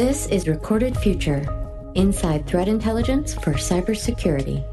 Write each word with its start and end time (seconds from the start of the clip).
This 0.00 0.26
is 0.28 0.48
Recorded 0.48 0.96
Future 0.96 1.46
Inside 1.94 2.46
Threat 2.46 2.68
Intelligence 2.68 3.34
for 3.34 3.52
Cybersecurity. 3.52 4.64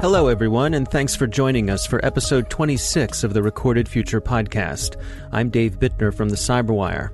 Hello, 0.00 0.26
everyone, 0.26 0.74
and 0.74 0.88
thanks 0.88 1.14
for 1.14 1.28
joining 1.28 1.70
us 1.70 1.86
for 1.86 2.04
episode 2.04 2.50
26 2.50 3.22
of 3.22 3.34
the 3.34 3.42
Recorded 3.44 3.88
Future 3.88 4.20
podcast. 4.20 5.00
I'm 5.30 5.48
Dave 5.48 5.78
Bittner 5.78 6.12
from 6.12 6.28
the 6.28 6.34
Cyberwire. 6.34 7.12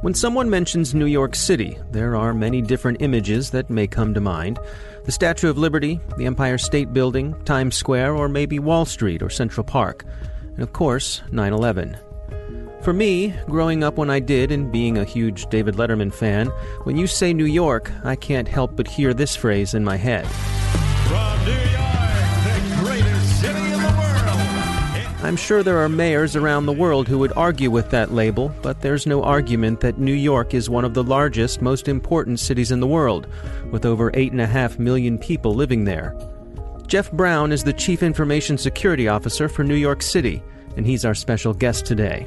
When 0.00 0.14
someone 0.14 0.48
mentions 0.48 0.94
New 0.94 1.04
York 1.04 1.34
City, 1.34 1.76
there 1.90 2.16
are 2.16 2.32
many 2.32 2.62
different 2.62 3.02
images 3.02 3.50
that 3.50 3.68
may 3.68 3.86
come 3.86 4.14
to 4.14 4.20
mind 4.22 4.58
the 5.04 5.12
Statue 5.12 5.50
of 5.50 5.58
Liberty, 5.58 6.00
the 6.16 6.24
Empire 6.24 6.56
State 6.56 6.94
Building, 6.94 7.34
Times 7.44 7.76
Square, 7.76 8.14
or 8.14 8.30
maybe 8.30 8.58
Wall 8.58 8.86
Street 8.86 9.22
or 9.22 9.28
Central 9.28 9.62
Park. 9.62 10.06
And 10.54 10.62
of 10.62 10.72
course, 10.72 11.20
9 11.30 11.52
11. 11.52 11.98
For 12.82 12.94
me, 12.94 13.34
growing 13.44 13.84
up 13.84 13.98
when 13.98 14.08
I 14.08 14.20
did 14.20 14.50
and 14.50 14.72
being 14.72 14.96
a 14.96 15.04
huge 15.04 15.46
David 15.50 15.74
Letterman 15.74 16.14
fan, 16.14 16.46
when 16.84 16.96
you 16.96 17.06
say 17.06 17.34
New 17.34 17.44
York, 17.44 17.92
I 18.04 18.16
can't 18.16 18.48
help 18.48 18.74
but 18.74 18.88
hear 18.88 19.12
this 19.12 19.36
phrase 19.36 19.74
in 19.74 19.84
my 19.84 19.96
head. 19.96 20.26
From 20.26 21.44
New 21.44 21.52
York, 21.52 22.40
the 22.42 22.76
greatest 22.78 23.40
city 23.42 23.58
in 23.58 23.82
the 23.82 23.94
world. 23.98 25.24
I'm 25.26 25.36
sure 25.36 25.62
there 25.62 25.76
are 25.76 25.90
mayors 25.90 26.36
around 26.36 26.64
the 26.64 26.72
world 26.72 27.06
who 27.06 27.18
would 27.18 27.34
argue 27.36 27.70
with 27.70 27.90
that 27.90 28.14
label, 28.14 28.50
but 28.62 28.80
there's 28.80 29.06
no 29.06 29.22
argument 29.22 29.80
that 29.80 29.98
New 29.98 30.14
York 30.14 30.54
is 30.54 30.70
one 30.70 30.86
of 30.86 30.94
the 30.94 31.04
largest, 31.04 31.60
most 31.60 31.86
important 31.86 32.40
cities 32.40 32.72
in 32.72 32.80
the 32.80 32.86
world, 32.86 33.26
with 33.70 33.84
over 33.84 34.10
8.5 34.12 34.78
million 34.78 35.18
people 35.18 35.54
living 35.54 35.84
there. 35.84 36.16
Geoff 36.86 37.12
Brown 37.12 37.52
is 37.52 37.62
the 37.62 37.74
Chief 37.74 38.02
Information 38.02 38.56
Security 38.56 39.06
Officer 39.06 39.50
for 39.50 39.64
New 39.64 39.74
York 39.74 40.00
City, 40.00 40.42
and 40.78 40.86
he's 40.86 41.04
our 41.04 41.14
special 41.14 41.52
guest 41.52 41.84
today. 41.84 42.26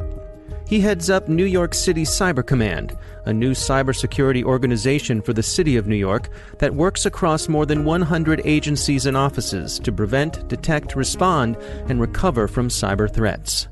He 0.65 0.79
heads 0.79 1.09
up 1.09 1.27
New 1.27 1.45
York 1.45 1.73
City 1.73 2.03
Cyber 2.03 2.45
Command, 2.45 2.97
a 3.25 3.33
new 3.33 3.51
cybersecurity 3.51 4.43
organization 4.43 5.21
for 5.21 5.33
the 5.33 5.43
city 5.43 5.75
of 5.77 5.87
New 5.87 5.95
York 5.95 6.29
that 6.59 6.73
works 6.73 7.05
across 7.05 7.47
more 7.47 7.65
than 7.65 7.85
100 7.85 8.41
agencies 8.45 9.05
and 9.05 9.15
offices 9.15 9.77
to 9.79 9.91
prevent, 9.91 10.47
detect, 10.47 10.95
respond, 10.95 11.57
and 11.89 12.01
recover 12.01 12.47
from 12.47 12.69
cyber 12.69 13.13
threats. 13.13 13.67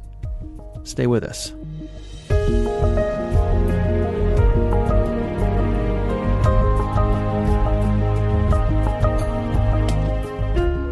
Stay 0.84 1.08
with 1.08 1.24
us. 1.24 1.54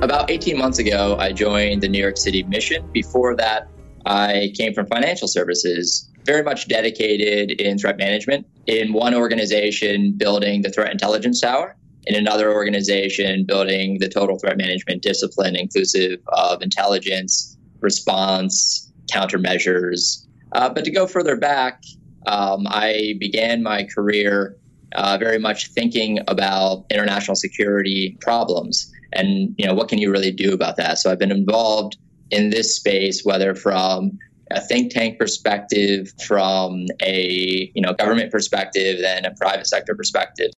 About 0.01 0.31
18 0.31 0.57
months 0.57 0.79
ago, 0.79 1.17
I 1.19 1.33
joined 1.33 1.83
the 1.83 1.89
New 1.89 1.99
York 1.99 2.17
City 2.17 2.43
mission. 2.43 2.89
Before 2.91 3.35
that, 3.35 3.68
I 4.05 4.51
came 4.55 4.73
from 4.73 4.87
financial 4.87 5.27
services, 5.27 6.09
very 6.25 6.43
much 6.43 6.67
dedicated 6.67 7.59
in 7.59 7.77
threat 7.77 7.97
management. 7.97 8.47
In 8.67 8.93
one 8.93 9.13
organization, 9.13 10.13
building 10.13 10.61
the 10.61 10.69
threat 10.69 10.91
intelligence 10.91 11.41
tower. 11.41 11.75
In 12.05 12.15
another 12.15 12.51
organization, 12.51 13.45
building 13.45 13.99
the 13.99 14.07
total 14.07 14.39
threat 14.39 14.57
management 14.57 15.03
discipline, 15.03 15.55
inclusive 15.55 16.19
of 16.29 16.61
intelligence, 16.61 17.57
response, 17.81 18.91
countermeasures. 19.11 20.25
Uh, 20.53 20.69
but 20.69 20.85
to 20.85 20.91
go 20.91 21.05
further 21.05 21.35
back, 21.35 21.83
um, 22.25 22.65
I 22.67 23.15
began 23.19 23.61
my 23.61 23.83
career 23.83 24.55
uh, 24.95 25.17
very 25.19 25.39
much 25.39 25.71
thinking 25.71 26.19
about 26.27 26.85
international 26.89 27.35
security 27.35 28.17
problems 28.21 28.91
and 29.13 29.53
you 29.57 29.65
know 29.65 29.73
what 29.73 29.89
can 29.89 29.99
you 29.99 30.11
really 30.11 30.31
do 30.31 30.53
about 30.53 30.77
that. 30.77 30.97
So 30.99 31.11
I've 31.11 31.19
been 31.19 31.31
involved 31.31 31.97
in 32.31 32.49
this 32.49 32.75
space, 32.75 33.23
whether 33.23 33.55
from 33.55 34.17
a 34.51 34.61
think 34.61 34.91
tank 34.91 35.19
perspective, 35.19 36.11
from 36.25 36.85
a 37.01 37.71
you 37.73 37.81
know 37.81 37.93
government 37.93 38.31
perspective, 38.31 38.99
and 39.05 39.25
a 39.25 39.31
private 39.31 39.67
sector 39.67 39.95
perspective. 39.95 40.51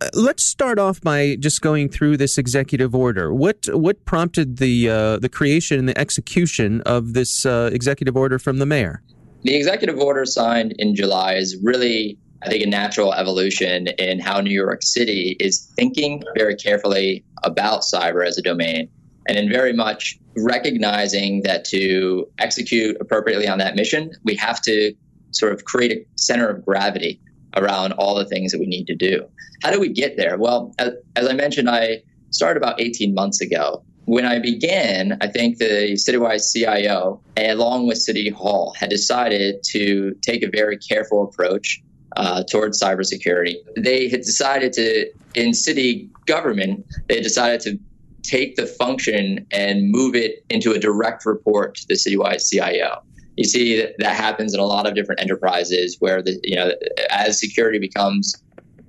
Uh, 0.00 0.08
let's 0.14 0.44
start 0.44 0.78
off 0.78 1.00
by 1.00 1.36
just 1.40 1.60
going 1.60 1.88
through 1.88 2.16
this 2.16 2.38
executive 2.38 2.94
order. 2.94 3.32
What 3.34 3.66
what 3.72 4.04
prompted 4.04 4.58
the 4.58 4.88
uh, 4.88 5.18
the 5.18 5.28
creation 5.28 5.78
and 5.78 5.88
the 5.88 5.98
execution 5.98 6.82
of 6.82 7.14
this 7.14 7.46
uh, 7.46 7.70
executive 7.72 8.16
order 8.16 8.38
from 8.38 8.58
the 8.58 8.66
mayor? 8.66 9.02
The 9.42 9.54
executive 9.54 9.98
order 9.98 10.24
signed 10.24 10.74
in 10.78 10.94
July 10.94 11.34
is 11.34 11.56
really, 11.62 12.18
I 12.42 12.48
think, 12.48 12.64
a 12.64 12.68
natural 12.68 13.14
evolution 13.14 13.86
in 13.86 14.18
how 14.18 14.40
New 14.40 14.52
York 14.52 14.82
City 14.82 15.36
is 15.38 15.72
thinking 15.76 16.22
very 16.36 16.56
carefully 16.56 17.24
about 17.44 17.82
cyber 17.82 18.26
as 18.26 18.36
a 18.36 18.42
domain, 18.42 18.88
and 19.28 19.36
in 19.36 19.50
very 19.50 19.72
much 19.72 20.18
recognizing 20.36 21.42
that 21.42 21.64
to 21.66 22.26
execute 22.38 22.96
appropriately 23.00 23.46
on 23.46 23.58
that 23.58 23.76
mission, 23.76 24.10
we 24.24 24.34
have 24.36 24.60
to 24.62 24.94
sort 25.32 25.52
of 25.52 25.64
create 25.64 25.92
a 25.92 26.04
center 26.16 26.48
of 26.48 26.64
gravity 26.64 27.20
around 27.56 27.92
all 27.92 28.14
the 28.14 28.24
things 28.24 28.50
that 28.52 28.58
we 28.58 28.66
need 28.66 28.86
to 28.86 28.94
do. 28.94 29.24
How 29.62 29.70
do 29.70 29.78
we 29.78 29.88
get 29.88 30.16
there? 30.16 30.38
Well, 30.38 30.74
as, 30.78 30.92
as 31.16 31.28
I 31.28 31.34
mentioned, 31.34 31.68
I 31.68 32.02
started 32.30 32.62
about 32.62 32.80
18 32.80 33.14
months 33.14 33.40
ago. 33.40 33.82
When 34.06 34.24
I 34.24 34.38
began, 34.38 35.18
I 35.20 35.26
think 35.26 35.58
the 35.58 35.92
citywide 35.92 36.40
CIO, 36.50 37.20
along 37.36 37.86
with 37.86 37.98
City 37.98 38.30
Hall, 38.30 38.74
had 38.78 38.88
decided 38.88 39.62
to 39.72 40.14
take 40.22 40.42
a 40.42 40.48
very 40.48 40.78
careful 40.78 41.24
approach 41.24 41.82
uh, 42.16 42.42
towards 42.50 42.80
cybersecurity. 42.80 43.56
They 43.76 44.08
had 44.08 44.22
decided 44.22 44.72
to, 44.74 45.10
in 45.34 45.52
city 45.52 46.08
government, 46.24 46.86
they 47.08 47.20
decided 47.20 47.60
to 47.62 47.78
take 48.28 48.56
the 48.56 48.66
function 48.66 49.46
and 49.50 49.90
move 49.90 50.14
it 50.14 50.44
into 50.50 50.72
a 50.72 50.78
direct 50.78 51.24
report 51.24 51.74
to 51.76 51.86
the 51.88 51.94
citywide 51.94 52.46
CIO. 52.46 53.02
You 53.36 53.44
see 53.44 53.80
that, 53.80 53.94
that 53.98 54.16
happens 54.16 54.52
in 54.52 54.60
a 54.60 54.64
lot 54.64 54.86
of 54.86 54.94
different 54.94 55.20
enterprises 55.20 55.96
where 56.00 56.22
the 56.22 56.38
you 56.42 56.56
know 56.56 56.72
as 57.10 57.40
security 57.40 57.78
becomes 57.78 58.34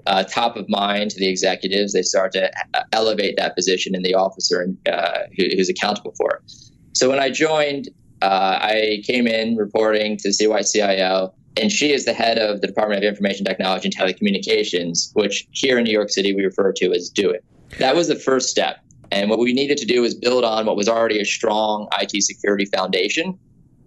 uh, 0.08 0.24
top 0.24 0.58
of 0.58 0.68
mind 0.70 1.12
to 1.12 1.20
the 1.20 1.28
executives, 1.28 1.94
they 1.94 2.02
start 2.02 2.32
to 2.34 2.52
elevate 2.94 3.36
that 3.38 3.56
position 3.56 3.94
in 3.94 4.02
the 4.02 4.16
officer 4.16 4.68
uh, 4.92 5.20
who, 5.38 5.46
who's 5.56 5.70
accountable 5.70 6.14
for 6.18 6.36
it. 6.36 6.52
So 6.94 7.10
when 7.10 7.20
I 7.20 7.30
joined, 7.30 7.90
uh, 8.22 8.58
I 8.62 9.02
came 9.06 9.28
in 9.28 9.56
reporting 9.56 10.18
to 10.18 10.30
the 10.30 10.34
citywide 10.34 10.70
CIO, 10.72 11.34
and 11.62 11.72
she 11.72 11.92
is 11.94 12.06
the 12.06 12.14
head 12.14 12.40
of 12.40 12.62
the 12.62 12.68
Department 12.68 13.04
of 13.04 13.08
Information 13.08 13.46
Technology 13.46 13.90
and 13.90 13.96
Telecommunications, 13.96 15.12
which 15.14 15.48
here 15.52 15.78
in 15.78 15.84
New 15.84 15.92
York 15.92 16.10
City 16.10 16.34
we 16.34 16.44
refer 16.44 16.72
to 16.74 16.92
as 16.92 17.10
DOIT. 17.10 17.44
That 17.78 17.96
was 17.96 18.08
the 18.08 18.16
first 18.16 18.50
step. 18.50 18.78
And 19.12 19.30
what 19.30 19.40
we 19.40 19.54
needed 19.54 19.78
to 19.80 19.86
do 19.86 20.02
was 20.02 20.14
build 20.14 20.44
on 20.44 20.66
what 20.66 20.76
was 20.76 20.88
already 20.88 21.20
a 21.20 21.26
strong 21.26 21.88
IT 22.00 22.22
security 22.24 22.66
foundation, 22.66 23.38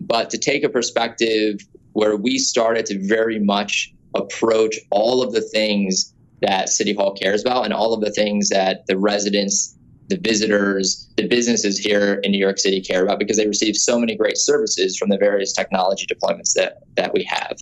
but 0.01 0.31
to 0.31 0.39
take 0.39 0.65
a 0.65 0.69
perspective 0.69 1.61
where 1.93 2.17
we 2.17 2.39
started 2.39 2.87
to 2.87 3.07
very 3.07 3.39
much 3.39 3.93
approach 4.15 4.77
all 4.91 5.23
of 5.23 5.33
the 5.33 5.41
things 5.41 6.13
that 6.41 6.69
City 6.69 6.93
Hall 6.93 7.15
cares 7.15 7.43
about 7.43 7.65
and 7.65 7.73
all 7.73 7.95
of 7.95 8.01
the 8.01 8.11
things 8.11 8.49
that 8.49 8.85
the 8.87 8.99
residents, 8.99 9.77
the 10.09 10.17
visitors, 10.17 11.09
the 11.17 11.29
businesses 11.29 11.79
here 11.79 12.15
in 12.25 12.33
New 12.33 12.39
York 12.39 12.59
City 12.59 12.81
care 12.81 13.05
about 13.05 13.19
because 13.19 13.37
they 13.37 13.47
receive 13.47 13.77
so 13.77 13.99
many 13.99 14.17
great 14.17 14.37
services 14.37 14.97
from 14.97 15.09
the 15.09 15.17
various 15.17 15.53
technology 15.53 16.07
deployments 16.07 16.55
that, 16.55 16.83
that 16.97 17.15
we 17.15 17.23
have. 17.25 17.59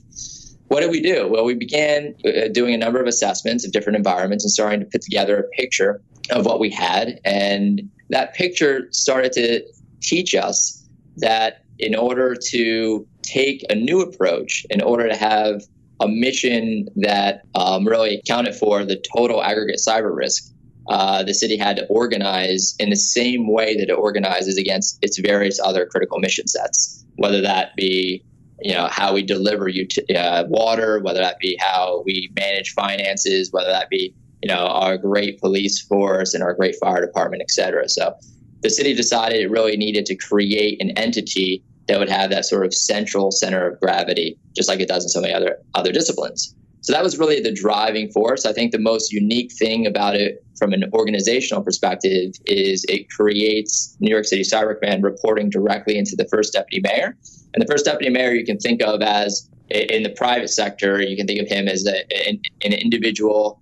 What 0.68 0.80
did 0.80 0.90
we 0.90 1.02
do? 1.02 1.28
Well, 1.28 1.44
we 1.44 1.54
began 1.54 2.14
uh, 2.24 2.48
doing 2.52 2.74
a 2.74 2.78
number 2.78 3.00
of 3.00 3.06
assessments 3.06 3.66
of 3.66 3.72
different 3.72 3.96
environments 3.96 4.44
and 4.44 4.50
starting 4.50 4.80
to 4.80 4.86
put 4.86 5.02
together 5.02 5.38
a 5.38 5.48
picture 5.56 6.00
of 6.30 6.46
what 6.46 6.60
we 6.60 6.70
had. 6.70 7.20
And 7.24 7.90
that 8.10 8.34
picture 8.34 8.88
started 8.90 9.32
to 9.32 9.62
teach 10.00 10.34
us 10.34 10.86
that 11.16 11.64
in 11.78 11.94
order 11.94 12.34
to 12.34 13.06
take 13.22 13.64
a 13.70 13.74
new 13.74 14.00
approach, 14.00 14.66
in 14.70 14.82
order 14.82 15.08
to 15.08 15.16
have 15.16 15.62
a 16.00 16.08
mission 16.08 16.88
that 16.96 17.42
um, 17.54 17.86
really 17.86 18.16
accounted 18.16 18.54
for 18.54 18.84
the 18.84 19.02
total 19.14 19.42
aggregate 19.42 19.80
cyber 19.86 20.14
risk, 20.14 20.52
uh, 20.88 21.22
the 21.22 21.34
city 21.34 21.56
had 21.56 21.76
to 21.76 21.86
organize 21.86 22.74
in 22.78 22.90
the 22.90 22.96
same 22.96 23.52
way 23.52 23.76
that 23.76 23.88
it 23.88 23.92
organizes 23.92 24.56
against 24.56 24.98
its 25.02 25.18
various 25.18 25.60
other 25.60 25.86
critical 25.86 26.18
mission 26.18 26.46
sets, 26.46 27.04
whether 27.16 27.40
that 27.40 27.74
be 27.76 28.24
you 28.62 28.74
know 28.74 28.88
how 28.88 29.14
we 29.14 29.22
deliver 29.22 29.70
uh, 30.14 30.44
water, 30.48 31.00
whether 31.00 31.20
that 31.20 31.38
be 31.38 31.56
how 31.60 32.02
we 32.04 32.30
manage 32.36 32.72
finances, 32.72 33.50
whether 33.52 33.70
that 33.70 33.88
be 33.88 34.14
you 34.42 34.48
know, 34.48 34.66
our 34.66 34.96
great 34.96 35.40
police 35.40 35.80
force 35.80 36.34
and 36.34 36.42
our 36.42 36.54
great 36.54 36.76
fire 36.80 37.04
department, 37.04 37.42
et 37.42 37.50
cetera. 37.50 37.88
So 37.88 38.14
the 38.62 38.70
city 38.70 38.94
decided 38.94 39.40
it 39.40 39.50
really 39.50 39.76
needed 39.76 40.06
to 40.06 40.16
create 40.16 40.80
an 40.82 40.90
entity 40.98 41.62
that 41.88 41.98
would 41.98 42.08
have 42.08 42.30
that 42.30 42.44
sort 42.44 42.64
of 42.64 42.72
central 42.72 43.30
center 43.32 43.66
of 43.66 43.80
gravity, 43.80 44.38
just 44.56 44.68
like 44.68 44.80
it 44.80 44.88
does 44.88 45.04
in 45.04 45.08
so 45.08 45.20
many 45.20 45.34
other 45.34 45.58
other 45.74 45.92
disciplines. 45.92 46.54
So 46.82 46.92
that 46.94 47.02
was 47.02 47.18
really 47.18 47.40
the 47.40 47.52
driving 47.52 48.10
force. 48.10 48.46
I 48.46 48.54
think 48.54 48.72
the 48.72 48.78
most 48.78 49.12
unique 49.12 49.52
thing 49.52 49.86
about 49.86 50.14
it 50.14 50.42
from 50.58 50.72
an 50.72 50.84
organizational 50.94 51.62
perspective 51.62 52.32
is 52.46 52.86
it 52.88 53.10
creates 53.10 53.96
New 54.00 54.10
York 54.10 54.24
City 54.24 54.42
Cyber 54.42 54.78
Command 54.80 55.02
reporting 55.02 55.50
directly 55.50 55.98
into 55.98 56.16
the 56.16 56.26
first 56.30 56.54
deputy 56.54 56.80
mayor. 56.82 57.16
And 57.52 57.62
the 57.62 57.66
first 57.66 57.84
deputy 57.84 58.10
mayor 58.10 58.32
you 58.32 58.46
can 58.46 58.58
think 58.58 58.82
of 58.82 59.02
as 59.02 59.48
in 59.68 60.02
the 60.02 60.10
private 60.10 60.48
sector, 60.48 61.02
you 61.02 61.16
can 61.16 61.26
think 61.26 61.40
of 61.40 61.48
him 61.48 61.68
as 61.68 61.86
a, 61.86 62.28
an, 62.28 62.40
an 62.64 62.72
individual 62.72 63.60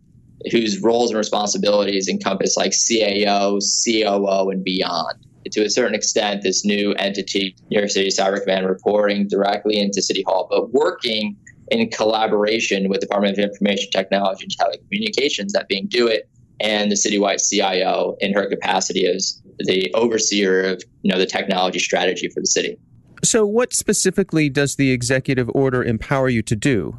whose 0.50 0.80
roles 0.80 1.10
and 1.10 1.18
responsibilities 1.18 2.08
encompass 2.08 2.56
like 2.56 2.72
CAO, 2.72 3.60
COO, 3.60 4.50
and 4.50 4.64
beyond. 4.64 5.18
to 5.50 5.64
a 5.64 5.70
certain 5.70 5.94
extent, 5.94 6.42
this 6.42 6.64
new 6.64 6.92
entity, 6.94 7.56
New 7.70 7.78
York 7.78 7.90
City 7.90 8.08
Cyber 8.08 8.40
Command, 8.40 8.66
reporting 8.66 9.26
directly 9.28 9.78
into 9.78 10.02
City 10.02 10.22
Hall, 10.26 10.46
but 10.50 10.72
working 10.72 11.36
in 11.70 11.88
collaboration 11.90 12.88
with 12.88 13.00
Department 13.00 13.38
of 13.38 13.44
Information 13.44 13.90
Technology 13.90 14.44
and 14.44 14.52
Telecommunications, 14.52 15.52
that 15.52 15.68
being 15.68 15.86
DoIT, 15.88 16.28
and 16.60 16.90
the 16.90 16.96
citywide 16.96 17.46
CIO 17.46 18.16
in 18.20 18.34
her 18.34 18.48
capacity 18.48 19.06
as 19.06 19.40
the 19.58 19.92
overseer 19.94 20.64
of 20.64 20.82
you 21.02 21.12
know 21.12 21.18
the 21.18 21.26
technology 21.26 21.78
strategy 21.78 22.28
for 22.28 22.40
the 22.40 22.46
city. 22.46 22.78
So, 23.24 23.44
what 23.46 23.72
specifically 23.72 24.48
does 24.48 24.76
the 24.76 24.90
executive 24.90 25.50
order 25.54 25.82
empower 25.82 26.28
you 26.28 26.42
to 26.42 26.56
do? 26.56 26.98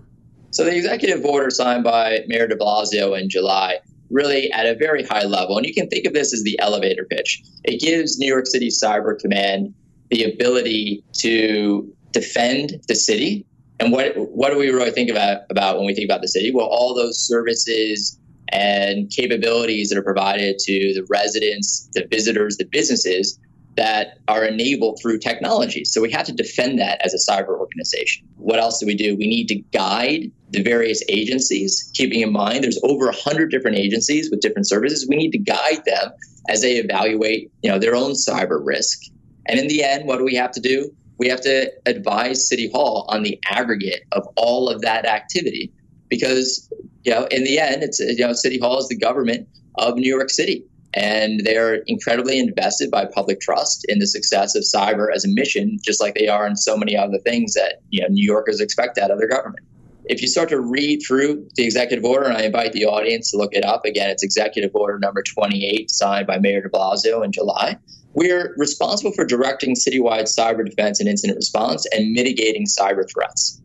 So, 0.51 0.63
the 0.63 0.75
executive 0.75 1.23
order 1.25 1.49
signed 1.49 1.83
by 1.83 2.19
Mayor 2.27 2.47
de 2.47 2.55
Blasio 2.55 3.19
in 3.19 3.29
July 3.29 3.79
really 4.09 4.51
at 4.51 4.65
a 4.65 4.75
very 4.75 5.03
high 5.03 5.23
level, 5.23 5.57
and 5.57 5.65
you 5.65 5.73
can 5.73 5.87
think 5.87 6.05
of 6.05 6.13
this 6.13 6.33
as 6.33 6.43
the 6.43 6.59
elevator 6.59 7.05
pitch. 7.05 7.41
It 7.63 7.79
gives 7.79 8.17
New 8.17 8.27
York 8.27 8.47
City 8.47 8.69
Cyber 8.69 9.19
Command 9.19 9.73
the 10.09 10.23
ability 10.23 11.03
to 11.19 11.93
defend 12.11 12.81
the 12.87 12.95
city. 12.95 13.45
And 13.79 13.91
what 13.91 14.13
what 14.15 14.51
do 14.51 14.57
we 14.57 14.69
really 14.69 14.91
think 14.91 15.09
about 15.09 15.41
about 15.49 15.77
when 15.77 15.85
we 15.85 15.93
think 15.93 16.09
about 16.09 16.21
the 16.21 16.27
city? 16.27 16.51
Well, 16.53 16.65
all 16.65 16.93
those 16.95 17.19
services 17.19 18.19
and 18.51 19.09
capabilities 19.11 19.89
that 19.89 19.97
are 19.97 20.03
provided 20.03 20.57
to 20.59 20.93
the 20.95 21.05
residents, 21.07 21.87
the 21.93 22.07
visitors, 22.09 22.57
the 22.57 22.65
businesses 22.65 23.39
that 23.75 24.17
are 24.27 24.43
enabled 24.43 24.99
through 25.01 25.19
technology. 25.19 25.85
So 25.85 26.01
we 26.01 26.11
have 26.11 26.25
to 26.25 26.33
defend 26.33 26.79
that 26.79 27.01
as 27.03 27.13
a 27.13 27.31
cyber 27.31 27.57
organization. 27.57 28.27
What 28.37 28.59
else 28.59 28.79
do 28.79 28.85
we 28.85 28.95
do? 28.95 29.15
We 29.15 29.27
need 29.27 29.47
to 29.47 29.55
guide 29.55 30.31
the 30.49 30.61
various 30.61 31.03
agencies, 31.07 31.89
keeping 31.93 32.21
in 32.21 32.31
mind 32.31 32.63
there's 32.63 32.79
over 32.83 33.05
100 33.05 33.51
different 33.51 33.77
agencies 33.77 34.29
with 34.31 34.41
different 34.41 34.67
services. 34.67 35.07
We 35.07 35.15
need 35.15 35.31
to 35.31 35.37
guide 35.37 35.85
them 35.85 36.11
as 36.49 36.61
they 36.61 36.77
evaluate, 36.77 37.51
you 37.61 37.71
know, 37.71 37.79
their 37.79 37.95
own 37.95 38.11
cyber 38.11 38.59
risk. 38.61 39.03
And 39.45 39.59
in 39.59 39.67
the 39.67 39.83
end, 39.83 40.07
what 40.07 40.17
do 40.17 40.25
we 40.25 40.35
have 40.35 40.51
to 40.51 40.59
do? 40.59 40.91
We 41.17 41.27
have 41.27 41.41
to 41.41 41.71
advise 41.85 42.47
City 42.47 42.69
Hall 42.71 43.05
on 43.09 43.23
the 43.23 43.39
aggregate 43.45 44.03
of 44.11 44.27
all 44.35 44.69
of 44.69 44.81
that 44.81 45.05
activity 45.05 45.71
because 46.09 46.69
you 47.03 47.11
know 47.11 47.25
in 47.25 47.43
the 47.43 47.59
end 47.59 47.83
it's 47.83 47.99
you 47.99 48.25
know 48.25 48.33
City 48.33 48.59
Hall 48.59 48.79
is 48.79 48.87
the 48.87 48.97
government 48.97 49.47
of 49.75 49.95
New 49.95 50.09
York 50.09 50.29
City 50.29 50.63
and 50.93 51.41
they're 51.45 51.75
incredibly 51.87 52.39
invested 52.39 52.89
by 52.89 53.05
public 53.05 53.39
trust 53.39 53.85
in 53.87 53.99
the 53.99 54.07
success 54.07 54.55
of 54.55 54.63
cyber 54.63 55.07
as 55.13 55.23
a 55.23 55.27
mission, 55.29 55.77
just 55.83 56.01
like 56.01 56.15
they 56.15 56.27
are 56.27 56.47
in 56.47 56.55
so 56.55 56.75
many 56.75 56.95
other 56.95 57.19
things 57.19 57.53
that 57.53 57.81
you 57.89 58.01
know 58.01 58.07
New 58.09 58.25
Yorkers 58.25 58.59
expect 58.59 58.97
out 58.97 59.11
of 59.11 59.19
their 59.19 59.27
government. 59.27 59.65
If 60.05 60.23
you 60.23 60.27
start 60.27 60.49
to 60.49 60.59
read 60.59 61.01
through 61.05 61.47
the 61.55 61.63
executive 61.63 62.03
order, 62.03 62.25
and 62.25 62.35
I 62.35 62.41
invite 62.41 62.73
the 62.73 62.85
audience 62.85 63.29
to 63.31 63.37
look 63.37 63.53
it 63.53 63.63
up 63.63 63.85
again, 63.85 64.09
it's 64.09 64.23
executive 64.23 64.71
order 64.73 64.97
number 64.97 65.21
28, 65.21 65.91
signed 65.91 66.25
by 66.25 66.39
Mayor 66.39 66.61
de 66.61 66.69
Blasio 66.69 67.23
in 67.23 67.31
July. 67.31 67.77
We're 68.13 68.55
responsible 68.57 69.11
for 69.11 69.23
directing 69.23 69.75
citywide 69.75 70.23
cyber 70.23 70.65
defense 70.65 70.99
and 70.99 71.07
incident 71.07 71.35
response 71.35 71.85
and 71.91 72.11
mitigating 72.11 72.65
cyber 72.65 73.03
threats 73.11 73.61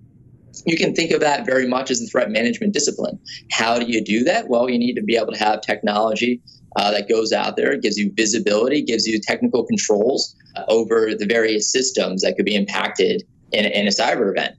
you 0.66 0.76
can 0.76 0.94
think 0.94 1.10
of 1.10 1.20
that 1.20 1.44
very 1.44 1.66
much 1.66 1.90
as 1.90 2.00
a 2.00 2.06
threat 2.06 2.30
management 2.30 2.72
discipline. 2.72 3.18
How 3.50 3.78
do 3.78 3.86
you 3.86 4.02
do 4.02 4.24
that? 4.24 4.48
Well, 4.48 4.70
you 4.70 4.78
need 4.78 4.94
to 4.94 5.02
be 5.02 5.16
able 5.16 5.32
to 5.32 5.38
have 5.38 5.60
technology 5.60 6.40
uh, 6.76 6.90
that 6.90 7.08
goes 7.08 7.32
out 7.32 7.56
there, 7.56 7.72
It 7.72 7.82
gives 7.82 7.96
you 7.96 8.12
visibility, 8.14 8.82
gives 8.82 9.06
you 9.06 9.20
technical 9.20 9.64
controls 9.64 10.34
uh, 10.56 10.64
over 10.68 11.14
the 11.14 11.26
various 11.26 11.70
systems 11.70 12.22
that 12.22 12.36
could 12.36 12.44
be 12.44 12.54
impacted 12.54 13.22
in, 13.52 13.64
in 13.64 13.86
a 13.86 13.90
cyber 13.90 14.30
event. 14.30 14.56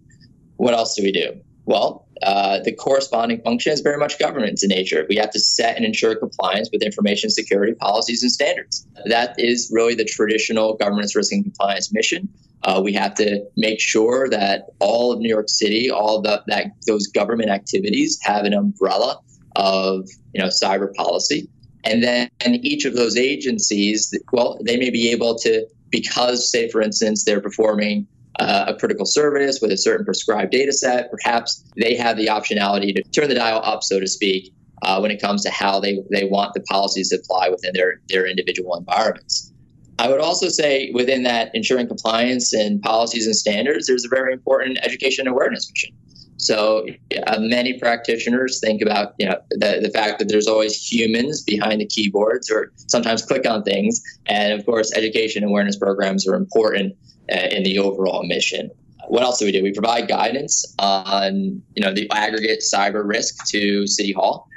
What 0.57 0.73
else 0.73 0.95
do 0.95 1.03
we 1.03 1.12
do? 1.12 1.33
Well, 1.65 2.07
uh, 2.21 2.59
the 2.63 2.71
corresponding 2.71 3.41
function 3.41 3.73
is 3.73 3.81
very 3.81 3.97
much 3.97 4.17
governance 4.19 4.63
in 4.63 4.69
nature. 4.69 5.06
We 5.09 5.15
have 5.17 5.31
to 5.31 5.39
set 5.39 5.75
and 5.75 5.83
ensure 5.83 6.15
compliance 6.15 6.69
with 6.71 6.81
information 6.81 7.29
security 7.29 7.73
policies 7.73 8.23
and 8.23 8.31
standards. 8.31 8.88
That 9.06 9.35
is 9.38 9.69
really 9.73 9.95
the 9.95 10.06
traditional 10.06 10.75
governance 10.75 11.15
risk 11.15 11.33
and 11.33 11.44
compliance 11.44 11.91
mission. 11.94 12.29
Uh, 12.63 12.81
we 12.83 12.94
have 12.94 13.13
to 13.15 13.45
make 13.57 13.81
sure 13.81 14.29
that 14.29 14.67
all 14.79 15.12
of 15.12 15.19
New 15.19 15.29
York 15.29 15.50
City, 15.50 15.91
all 15.91 16.21
the, 16.21 16.41
that 16.47 16.67
those 16.88 17.07
government 17.07 17.50
activities 17.50 18.17
have 18.23 18.45
an 18.45 18.53
umbrella 18.53 19.19
of 19.56 20.07
you 20.33 20.41
know 20.41 20.47
cyber 20.47 20.94
policy. 20.94 21.50
And 21.86 22.04
then 22.04 22.30
each 22.46 22.86
of 22.86 22.96
those 22.96 23.16
agencies, 23.16 24.18
well, 24.34 24.58
they 24.66 24.78
may 24.78 24.90
be 24.90 25.12
able 25.12 25.38
to, 25.40 25.68
because, 25.92 26.52
say, 26.52 26.68
for 26.70 26.82
instance, 26.82 27.24
they're 27.24 27.42
performing 27.42 28.08
uh, 28.40 28.66
a 28.68 28.76
critical 28.76 29.06
service 29.06 29.60
with 29.62 29.72
a 29.72 29.78
certain 29.78 30.06
prescribed 30.06 30.52
data 30.52 30.74
set, 30.74 31.10
perhaps 31.12 31.64
they 31.78 31.96
have 31.96 32.18
the 32.18 32.28
optionality 32.28 32.94
to 32.94 33.02
turn 33.04 33.30
the 33.30 33.36
dial 33.36 33.62
up, 33.64 33.84
so 33.84 34.00
to 34.00 34.08
speak, 34.08 34.52
uh, 34.82 35.00
when 35.00 35.12
it 35.12 35.22
comes 35.22 35.44
to 35.44 35.50
how 35.52 35.80
they, 35.80 36.00
they 36.12 36.26
want 36.26 36.54
the 36.54 36.60
policies 36.62 37.10
to 37.10 37.16
apply 37.18 37.50
within 37.50 37.72
their, 37.74 38.02
their 38.10 38.28
individual 38.28 38.76
environments. 38.76 39.54
I 39.98 40.10
would 40.10 40.20
also 40.20 40.50
say 40.50 40.92
within 40.94 41.24
that 41.24 41.52
ensuring 41.54 41.88
compliance 41.88 42.52
and 42.52 42.82
policies 42.82 43.26
and 43.26 43.36
standards, 43.36 43.88
there's 43.88 44.04
a 44.04 44.10
very 44.10 44.34
important 44.34 44.78
education 44.84 45.28
awareness 45.28 45.72
mission. 45.72 45.96
So 46.38 46.86
uh, 47.28 47.40
many 47.40 47.80
practitioners 47.80 48.60
think 48.60 48.82
about 48.82 49.14
you 49.18 49.26
know 49.26 49.40
the, 49.52 49.80
the 49.82 49.90
fact 49.94 50.20
that 50.20 50.28
there's 50.28 50.48
always 50.48 50.76
humans 50.76 51.42
behind 51.42 51.82
the 51.82 51.86
keyboards 51.86 52.52
or 52.52 52.72
sometimes 52.88 53.26
click 53.26 53.48
on 53.48 53.64
things, 53.64 54.02
and 54.26 54.54
of 54.54 54.66
course 54.66 54.94
education 54.96 55.44
awareness 55.44 55.78
programs 55.78 56.28
are 56.28 56.36
important 56.36 56.96
uh, 57.32 57.48
in 57.52 57.64
the 57.64 57.80
overall 57.80 58.24
mission. 58.24 58.70
What 59.08 59.24
else 59.24 59.40
do 59.40 59.46
we 59.46 59.52
do? 59.52 59.64
We 59.64 59.72
provide 59.72 60.08
guidance 60.08 60.66
on 60.78 61.62
you 61.76 61.84
know 61.84 61.94
the 61.94 62.10
aggregate 62.12 62.62
cyber 62.62 63.08
risk 63.08 63.46
to 63.48 63.88
City 63.88 64.12
Hall. 64.12 64.48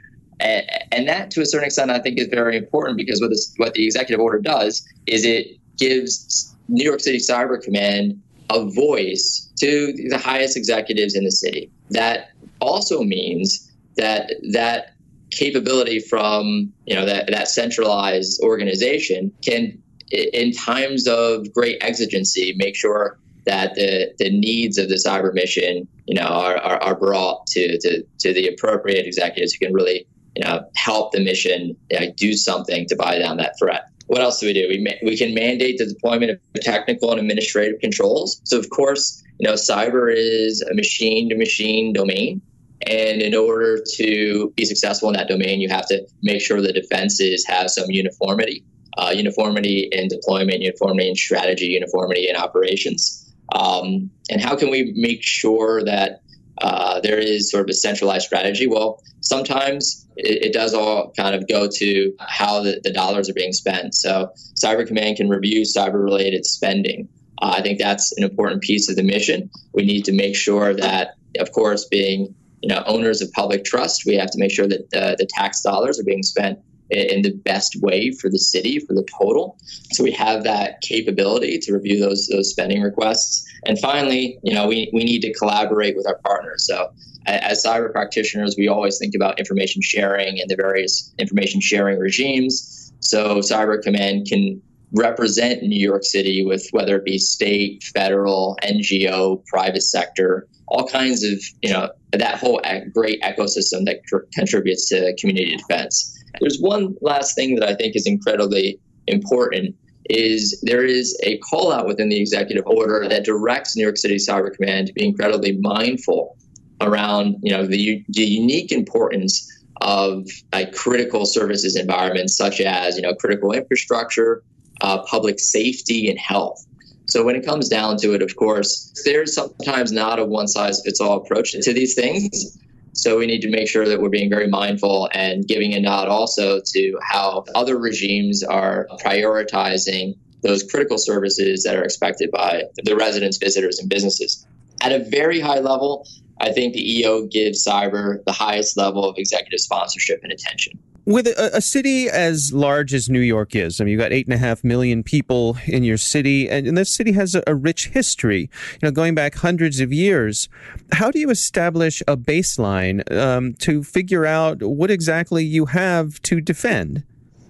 And, 0.41 0.65
and 0.93 1.09
that, 1.09 1.33
to 1.33 1.41
a 1.41 1.47
certain 1.47 1.67
extent, 1.67 1.91
I 1.91 1.99
think 1.99 2.19
is 2.19 2.29
very 2.29 2.57
important 2.57 2.97
because 2.97 3.21
what, 3.21 3.31
this, 3.31 3.53
what 3.57 3.75
the 3.75 3.85
executive 3.85 4.21
order 4.21 4.39
does 4.39 4.87
is 5.09 5.25
it 5.25 5.59
gives 5.79 6.55
New 6.69 6.85
York 6.85 7.01
City 7.01 7.19
Cyber 7.19 7.61
Command 7.61 8.23
a 8.51 8.65
voice 8.71 9.51
to 9.59 9.93
the 10.09 10.19
highest 10.19 10.57
executives 10.57 11.15
in 11.15 11.25
the 11.25 11.31
city. 11.31 11.71
That 11.91 12.31
also 12.61 13.03
means 13.03 13.71
that 13.97 14.33
that 14.53 14.95
capability 15.31 16.01
from 16.01 16.73
you 16.87 16.95
know 16.95 17.05
that, 17.05 17.31
that 17.31 17.49
centralized 17.49 18.41
organization 18.43 19.33
can 19.43 19.81
in 20.11 20.53
times 20.53 21.07
of 21.07 21.53
great 21.53 21.77
exigency 21.83 22.55
make 22.57 22.75
sure 22.75 23.19
that 23.45 23.75
the, 23.75 24.13
the 24.19 24.31
needs 24.31 24.79
of 24.79 24.89
the 24.89 24.95
cyber 24.95 25.33
mission 25.35 25.87
you 26.07 26.15
know 26.15 26.27
are, 26.27 26.57
are, 26.57 26.83
are 26.83 26.95
brought 26.95 27.47
to, 27.47 27.79
to, 27.79 28.03
to 28.19 28.33
the 28.33 28.49
appropriate 28.49 29.07
executives 29.07 29.53
who 29.53 29.67
can 29.67 29.75
really 29.75 30.07
you 30.35 30.45
know 30.45 30.65
help 30.77 31.13
the 31.13 31.21
mission 31.21 31.77
you 31.91 32.01
know, 32.01 32.13
do 32.17 32.33
something 32.33 32.87
to 32.87 32.97
buy 32.97 33.19
down 33.19 33.37
that 33.37 33.59
threat 33.59 33.91
what 34.09 34.21
else 34.21 34.41
do 34.41 34.47
we 34.47 34.53
do? 34.53 34.67
We, 34.69 34.79
ma- 34.79 35.09
we 35.09 35.17
can 35.17 35.35
mandate 35.35 35.79
the 35.79 35.87
deployment 35.87 36.33
of 36.33 36.39
technical 36.63 37.13
and 37.13 37.21
administrative 37.21 37.81
controls. 37.81 38.41
So, 38.45 38.59
of 38.59 38.69
course, 38.71 39.23
you 39.39 39.47
know, 39.47 39.55
cyber 39.55 40.13
is 40.13 40.63
a 40.63 40.75
machine 40.75 41.29
to 41.29 41.37
machine 41.37 41.93
domain. 41.93 42.43
And 42.87 43.21
in 43.23 43.35
order 43.35 43.83
to 43.97 44.53
be 44.57 44.65
successful 44.65 45.09
in 45.11 45.15
that 45.15 45.29
domain, 45.29 45.61
you 45.61 45.69
have 45.69 45.87
to 45.89 46.07
make 46.23 46.41
sure 46.41 46.61
the 46.61 46.73
defenses 46.73 47.45
have 47.47 47.71
some 47.71 47.91
uniformity, 47.91 48.65
uh, 48.97 49.13
uniformity 49.15 49.89
in 49.93 50.09
deployment, 50.09 50.63
uniformity 50.63 51.09
in 51.09 51.15
strategy, 51.15 51.67
uniformity 51.67 52.29
in 52.29 52.37
operations. 52.37 53.33
Um, 53.55 54.11
and 54.31 54.41
how 54.41 54.57
can 54.57 54.71
we 54.71 54.93
make 54.97 55.23
sure 55.23 55.85
that 55.85 56.23
uh, 56.61 57.01
there 57.01 57.19
is 57.19 57.51
sort 57.51 57.65
of 57.65 57.71
a 57.71 57.75
centralized 57.75 58.27
strategy? 58.27 58.67
Well, 58.67 59.03
sometimes 59.21 60.07
it, 60.17 60.47
it, 60.47 60.53
does 60.53 60.75
all 60.75 61.13
kind 61.17 61.35
of 61.35 61.49
go 61.49 61.69
to 61.69 62.13
how 62.21 62.63
the, 62.63 62.81
the, 62.83 62.93
dollars 62.93 63.29
are 63.29 63.35
being 63.35 63.53
spent. 63.53 63.95
So 63.95 64.33
Cyber 64.61 64.87
Command 64.87 65.17
can 65.17 65.29
review 65.29 65.63
cyber 65.63 66.03
related 66.03 66.45
spending. 66.47 67.09
Uh, 67.41 67.55
I 67.57 67.63
think 67.63 67.79
that's 67.79 68.17
an 68.19 68.25
important 68.25 68.63
piece 68.63 68.89
of 68.89 68.97
the 68.97 69.03
mission. 69.05 69.51
We 69.73 69.85
need 69.85 70.05
to 70.07 70.13
make 70.13 70.35
sure 70.35 70.75
that, 70.75 71.15
of 71.39 71.53
course, 71.53 71.85
being 71.85 72.35
you 72.63 72.69
know 72.69 72.83
owners 72.87 73.23
of 73.23 73.31
public 73.33 73.65
trust, 73.65 74.05
we 74.05 74.17
have 74.17 74.31
to 74.31 74.39
make 74.39 74.51
sure 74.51 74.67
that 74.67 74.91
the, 74.91 75.17
the 75.19 75.27
tax 75.27 75.61
dollars 75.63 76.01
are 76.01 76.05
being 76.05 76.23
spent 76.23 76.59
in 76.91 77.23
the 77.23 77.33
best 77.33 77.77
way 77.83 78.11
for 78.13 78.31
the 78.31 78.39
city 78.39 78.79
for 78.81 78.95
the 78.95 79.07
total. 79.19 79.59
So 79.93 80.03
we 80.03 80.13
have 80.13 80.45
that 80.45 80.81
capability 80.81 81.59
to 81.59 81.73
review 81.73 82.01
those 82.01 82.29
those 82.29 82.51
spending 82.51 82.83
requests. 82.83 83.45
And 83.67 83.79
finally, 83.79 84.39
you 84.43 84.55
know, 84.55 84.67
we, 84.67 84.91
we 84.93 85.05
need 85.05 85.21
to 85.23 85.33
collaborate 85.35 85.97
with 85.97 86.07
our 86.07 86.19
partners. 86.25 86.67
So 86.67 86.93
as 87.27 87.65
cyber 87.65 87.93
practitioners, 87.93 88.57
we 88.57 88.69
always 88.69 88.99
think 88.99 89.15
about 89.15 89.39
information 89.39 89.83
sharing 89.83 90.41
and 90.41 90.49
the 90.49 90.57
various 90.57 91.13
information 91.19 91.61
sharing 91.61 91.99
regimes. 91.99 92.93
So 93.01 93.39
Cyber 93.39 93.83
Command 93.83 94.27
can 94.27 94.63
represent 94.93 95.63
New 95.63 95.79
York 95.79 96.05
City 96.05 96.45
with 96.45 96.67
whether 96.71 96.97
it 96.97 97.05
be 97.05 97.19
state, 97.19 97.85
federal, 97.95 98.59
NGO, 98.63 99.45
private 99.47 99.83
sector, 99.83 100.49
all 100.67 100.89
kinds 100.89 101.23
of, 101.25 101.39
you 101.63 101.71
know, 101.71 101.91
that 102.13 102.39
whole 102.39 102.61
great 102.95 103.21
ecosystem 103.23 103.85
that 103.85 104.01
contributes 104.35 104.89
to 104.89 105.15
community 105.19 105.57
defense. 105.57 106.15
There's 106.41 106.59
one 106.59 106.97
last 107.01 107.35
thing 107.35 107.55
that 107.57 107.69
I 107.69 107.75
think 107.75 107.97
is 107.97 108.07
incredibly 108.07 108.79
important 109.07 109.75
is 110.09 110.59
there 110.63 110.85
is 110.85 111.19
a 111.23 111.39
call 111.39 111.73
out 111.73 111.87
within 111.87 112.09
the 112.09 112.21
executive 112.21 112.67
order 112.67 113.07
that 113.09 113.25
directs 113.25 113.77
New 113.77 113.83
York 113.83 113.97
City 113.99 114.17
Cyber 114.17 114.55
Command 114.55 114.87
to 114.87 114.93
be 114.93 115.05
incredibly 115.05 115.57
mindful 115.59 116.37
around 116.81 117.37
you 117.43 117.51
know 117.51 117.67
the, 117.67 118.05
the 118.09 118.23
unique 118.23 118.73
importance 118.73 119.47
of 119.81 120.27
critical 120.75 121.25
services 121.27 121.77
environments 121.77 122.37
such 122.37 122.61
as 122.61 122.97
you 122.97 123.03
know 123.03 123.15
critical 123.15 123.53
infrastructure 123.53 124.43
uh, 124.81 125.03
public 125.03 125.39
safety 125.41 126.09
and 126.09 126.19
health. 126.19 126.65
So 127.07 127.25
when 127.25 127.37
it 127.37 127.45
comes 127.45 127.69
down 127.69 127.97
to 127.99 128.15
it, 128.15 128.23
of 128.23 128.37
course, 128.37 128.93
there's 129.05 129.35
sometimes 129.35 129.93
not 129.93 130.19
a 130.19 130.25
one 130.25 130.47
size 130.47 130.83
fits 130.85 131.01
all 131.01 131.17
approach 131.17 131.53
to 131.53 131.73
these 131.73 131.95
things. 131.95 132.59
So 132.99 133.17
we 133.17 133.27
need 133.27 133.43
to 133.43 133.49
make 133.49 133.69
sure 133.69 133.87
that 133.87 134.01
we're 134.01 134.09
being 134.09 134.29
very 134.29 134.49
mindful 134.49 135.09
and 135.15 135.47
giving 135.47 135.73
a 135.73 135.81
nod 135.81 136.09
also 136.09 136.61
to 136.61 136.99
how 137.01 137.45
other 137.55 137.79
regimes 137.79 138.43
are 138.43 138.89
prioritizing 139.01 140.17
those 140.43 140.65
critical 140.65 140.99
services 140.99 141.63
that 141.63 141.77
are 141.77 141.85
expected 141.85 142.33
by 142.33 142.65
the 142.83 142.97
residents, 142.97 143.39
visitors, 143.39 143.79
and 143.79 143.89
businesses. 143.89 144.45
At 144.83 144.91
a 144.91 144.99
very 144.99 145.39
high 145.39 145.61
level, 145.61 146.09
I 146.41 146.51
think 146.51 146.75
the 146.75 146.99
EO 146.99 147.27
gives 147.27 147.65
cyber 147.65 148.25
the 148.25 148.33
highest 148.33 148.77
level 148.77 149.09
of 149.09 149.17
executive 149.17 149.61
sponsorship 149.61 150.19
and 150.25 150.33
attention. 150.33 150.77
With 151.09 151.27
a, 151.27 151.57
a, 151.57 151.63
city 151.63 152.11
as 152.11 152.53
large 152.53 152.93
as 152.93 153.09
New 153.09 153.23
York 153.23 153.57
is, 153.57 153.81
I 153.81 153.85
mean, 153.85 153.93
you've 153.93 154.01
got 154.01 154.13
eight 154.13 154.27
and 154.27 154.35
a 154.35 154.37
half 154.37 154.63
million 154.63 155.03
people 155.03 155.57
in 155.67 155.83
your 155.83 155.97
city, 155.97 156.51
and, 156.51 156.67
and 156.67 156.77
this 156.77 156.93
city 156.93 157.13
has 157.13 157.35
a, 157.35 157.43
a, 157.47 157.55
rich 157.55 157.89
history, 157.89 158.51
you 158.73 158.79
know, 158.83 158.91
going 158.91 159.15
back 159.15 159.37
hundreds 159.37 159.81
of 159.81 159.91
years. 159.91 160.51
How 160.93 161.11
do 161.11 161.19
you 161.19 161.31
establish 161.31 162.03
a 162.07 162.15
baseline 162.15 163.11
um, 163.11 163.55
to 163.55 163.83
figure 163.83 164.27
out 164.27 164.63
what 164.63 164.91
exactly 164.91 165.47
you 165.47 165.65
have 165.65 166.21
to 166.25 166.43
defend? 166.43 167.05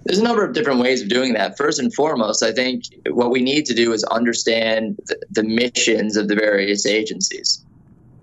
There's 0.05 0.21
a 0.21 0.23
number 0.23 0.45
of 0.45 0.55
different 0.55 0.79
ways 0.79 1.03
of 1.03 1.09
doing 1.09 1.33
that. 1.33 1.57
First 1.59 1.81
and 1.81 1.93
foremost, 1.93 2.45
I 2.45 2.53
think 2.53 2.85
what 3.11 3.33
we 3.33 3.43
need 3.43 3.67
to 3.67 3.75
do 3.75 3.93
is 3.93 4.05
understand 4.05 5.01
the, 5.07 5.21
the 5.33 5.43
missions 5.43 6.17
of 6.17 6.29
the 6.29 6.37
various 6.37 6.87
agencies. 6.87 7.65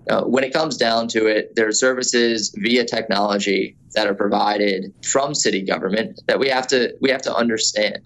Uh, 0.08 0.22
when 0.22 0.44
it 0.44 0.52
comes 0.52 0.76
down 0.76 1.08
to 1.08 1.26
it, 1.26 1.54
there 1.56 1.66
are 1.66 1.72
services 1.72 2.54
via 2.56 2.84
technology 2.84 3.76
that 3.94 4.06
are 4.06 4.14
provided 4.14 4.92
from 5.04 5.34
city 5.34 5.62
government 5.62 6.20
that 6.28 6.38
we 6.38 6.48
have 6.48 6.66
to 6.68 6.94
we 7.00 7.10
have 7.10 7.22
to 7.22 7.34
understand. 7.34 7.98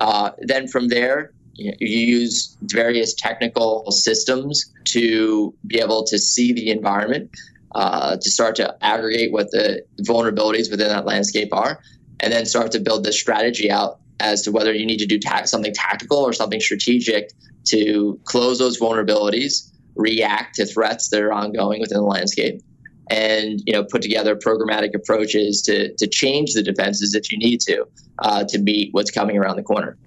Uh, 0.00 0.30
then 0.40 0.68
from 0.68 0.88
there, 0.88 1.32
you, 1.54 1.70
know, 1.70 1.76
you 1.80 2.18
use 2.18 2.56
various 2.62 3.14
technical 3.14 3.90
systems 3.90 4.72
to 4.84 5.54
be 5.66 5.80
able 5.80 6.04
to 6.04 6.18
see 6.18 6.52
the 6.52 6.70
environment, 6.70 7.30
uh, 7.74 8.16
to 8.16 8.30
start 8.30 8.54
to 8.56 8.76
aggregate 8.84 9.32
what 9.32 9.50
the 9.50 9.82
vulnerabilities 10.02 10.70
within 10.70 10.88
that 10.88 11.06
landscape 11.06 11.52
are, 11.52 11.80
and 12.20 12.32
then 12.32 12.44
start 12.44 12.70
to 12.72 12.80
build 12.80 13.04
the 13.04 13.12
strategy 13.12 13.70
out 13.70 13.98
as 14.20 14.42
to 14.42 14.52
whether 14.52 14.74
you 14.74 14.84
need 14.84 14.98
to 14.98 15.06
do 15.06 15.18
ta- 15.18 15.44
something 15.44 15.72
tactical 15.72 16.18
or 16.18 16.32
something 16.32 16.60
strategic 16.60 17.30
to 17.64 18.20
close 18.24 18.58
those 18.58 18.78
vulnerabilities 18.78 19.70
react 19.98 20.54
to 20.54 20.64
threats 20.64 21.08
that 21.10 21.20
are 21.20 21.32
ongoing 21.32 21.80
within 21.80 21.98
the 21.98 22.04
landscape 22.04 22.60
and 23.10 23.60
you 23.66 23.72
know 23.72 23.84
put 23.84 24.00
together 24.02 24.36
programmatic 24.36 24.94
approaches 24.94 25.62
to 25.62 25.94
to 25.96 26.06
change 26.06 26.54
the 26.54 26.62
defenses 26.62 27.14
if 27.14 27.30
you 27.30 27.38
need 27.38 27.60
to 27.60 27.84
uh, 28.22 28.44
to 28.48 28.58
meet 28.58 28.88
what's 28.92 29.10
coming 29.10 29.36
around 29.36 29.56
the 29.56 29.62
corner 29.62 29.98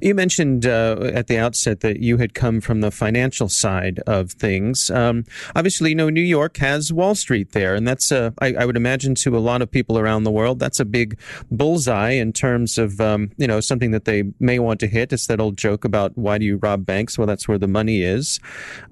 you 0.00 0.14
mentioned 0.14 0.66
uh, 0.66 1.10
at 1.14 1.26
the 1.26 1.38
outset 1.38 1.80
that 1.80 2.00
you 2.00 2.18
had 2.18 2.34
come 2.34 2.60
from 2.60 2.80
the 2.80 2.90
financial 2.90 3.48
side 3.48 4.00
of 4.06 4.32
things. 4.32 4.90
Um, 4.90 5.24
obviously, 5.54 5.90
you 5.90 5.94
know, 5.96 6.10
New 6.10 6.20
York 6.20 6.56
has 6.58 6.92
Wall 6.92 7.14
Street 7.14 7.52
there, 7.52 7.74
and 7.74 7.86
that's, 7.86 8.10
uh, 8.12 8.30
I, 8.40 8.54
I, 8.54 8.64
would 8.64 8.76
imagine, 8.76 9.14
to 9.16 9.36
a 9.36 9.40
lot 9.40 9.62
of 9.62 9.70
people 9.70 9.98
around 9.98 10.24
the 10.24 10.30
world, 10.30 10.58
that's 10.58 10.80
a 10.80 10.84
big 10.84 11.18
bullseye 11.50 12.10
in 12.10 12.32
terms 12.32 12.78
of, 12.78 13.00
um, 13.00 13.30
you 13.36 13.46
know, 13.46 13.60
something 13.60 13.90
that 13.90 14.04
they 14.04 14.24
may 14.40 14.58
want 14.58 14.80
to 14.80 14.86
hit. 14.86 15.12
It's 15.12 15.26
that 15.26 15.40
old 15.40 15.56
joke 15.56 15.84
about 15.84 16.16
why 16.16 16.38
do 16.38 16.44
you 16.44 16.56
rob 16.56 16.86
banks? 16.86 17.18
Well, 17.18 17.26
that's 17.26 17.48
where 17.48 17.58
the 17.58 17.68
money 17.68 18.02
is. 18.02 18.40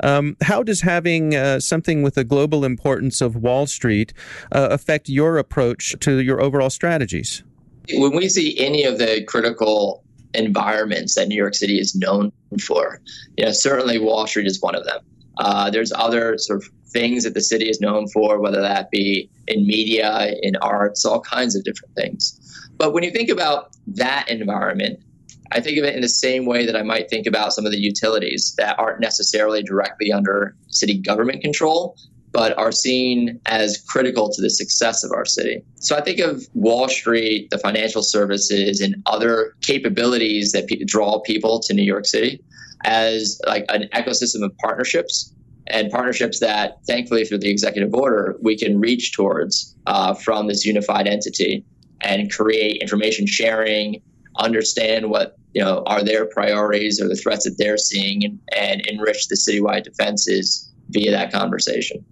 Um, 0.00 0.36
how 0.42 0.62
does 0.62 0.80
having 0.82 1.34
uh, 1.34 1.60
something 1.60 2.02
with 2.02 2.14
the 2.14 2.24
global 2.24 2.64
importance 2.64 3.20
of 3.20 3.36
Wall 3.36 3.66
Street 3.66 4.12
uh, 4.52 4.68
affect 4.70 5.08
your 5.08 5.38
approach 5.38 5.94
to 6.00 6.18
your 6.18 6.40
overall 6.40 6.70
strategies? 6.70 7.42
When 7.92 8.16
we 8.16 8.28
see 8.28 8.58
any 8.58 8.84
of 8.84 8.98
the 8.98 9.24
critical 9.24 10.02
environments 10.34 11.14
that 11.14 11.28
New 11.28 11.36
York 11.36 11.54
City 11.54 11.78
is 11.78 11.94
known 11.94 12.32
for. 12.60 13.00
You 13.36 13.46
know, 13.46 13.52
certainly 13.52 13.98
Wall 13.98 14.26
Street 14.26 14.46
is 14.46 14.60
one 14.60 14.74
of 14.74 14.84
them. 14.84 15.00
Uh, 15.38 15.70
there's 15.70 15.92
other 15.92 16.38
sort 16.38 16.62
of 16.62 16.70
things 16.88 17.24
that 17.24 17.34
the 17.34 17.40
city 17.40 17.68
is 17.68 17.80
known 17.80 18.06
for, 18.08 18.40
whether 18.40 18.60
that 18.60 18.90
be 18.90 19.28
in 19.48 19.66
media, 19.66 20.34
in 20.42 20.56
arts, 20.56 21.04
all 21.04 21.20
kinds 21.20 21.56
of 21.56 21.64
different 21.64 21.94
things. 21.96 22.40
But 22.76 22.92
when 22.92 23.02
you 23.02 23.10
think 23.10 23.28
about 23.28 23.76
that 23.86 24.28
environment, 24.28 25.00
I 25.52 25.60
think 25.60 25.78
of 25.78 25.84
it 25.84 25.94
in 25.94 26.00
the 26.00 26.08
same 26.08 26.46
way 26.46 26.66
that 26.66 26.76
I 26.76 26.82
might 26.82 27.10
think 27.10 27.26
about 27.26 27.52
some 27.52 27.66
of 27.66 27.72
the 27.72 27.78
utilities 27.78 28.54
that 28.58 28.78
aren't 28.78 29.00
necessarily 29.00 29.62
directly 29.62 30.12
under 30.12 30.56
city 30.68 30.98
government 30.98 31.42
control, 31.42 31.96
but 32.34 32.58
are 32.58 32.72
seen 32.72 33.40
as 33.46 33.82
critical 33.88 34.28
to 34.28 34.42
the 34.42 34.50
success 34.50 35.04
of 35.04 35.12
our 35.12 35.24
city. 35.24 35.62
So 35.76 35.96
I 35.96 36.00
think 36.00 36.18
of 36.18 36.46
Wall 36.54 36.88
Street, 36.88 37.48
the 37.50 37.58
financial 37.58 38.02
services, 38.02 38.80
and 38.80 38.96
other 39.06 39.54
capabilities 39.62 40.50
that 40.50 40.66
pe- 40.66 40.84
draw 40.84 41.20
people 41.20 41.60
to 41.60 41.72
New 41.72 41.84
York 41.84 42.06
City 42.06 42.42
as 42.84 43.40
like 43.46 43.64
an 43.68 43.88
ecosystem 43.94 44.44
of 44.44 44.54
partnerships 44.58 45.32
and 45.68 45.90
partnerships 45.90 46.40
that, 46.40 46.84
thankfully, 46.86 47.24
through 47.24 47.38
the 47.38 47.48
executive 47.48 47.94
order, 47.94 48.36
we 48.42 48.58
can 48.58 48.80
reach 48.80 49.14
towards 49.14 49.74
uh, 49.86 50.12
from 50.12 50.48
this 50.48 50.66
unified 50.66 51.06
entity 51.06 51.64
and 52.00 52.30
create 52.30 52.82
information 52.82 53.26
sharing, 53.26 54.02
understand 54.38 55.08
what 55.08 55.38
you 55.54 55.62
know 55.62 55.84
are 55.86 56.02
their 56.02 56.26
priorities 56.26 57.00
or 57.00 57.06
the 57.08 57.14
threats 57.14 57.44
that 57.44 57.54
they're 57.58 57.78
seeing, 57.78 58.24
and, 58.24 58.40
and 58.56 58.86
enrich 58.88 59.28
the 59.28 59.36
citywide 59.36 59.84
defenses 59.84 60.70
via 60.90 61.12
that 61.12 61.32
conversation. 61.32 62.04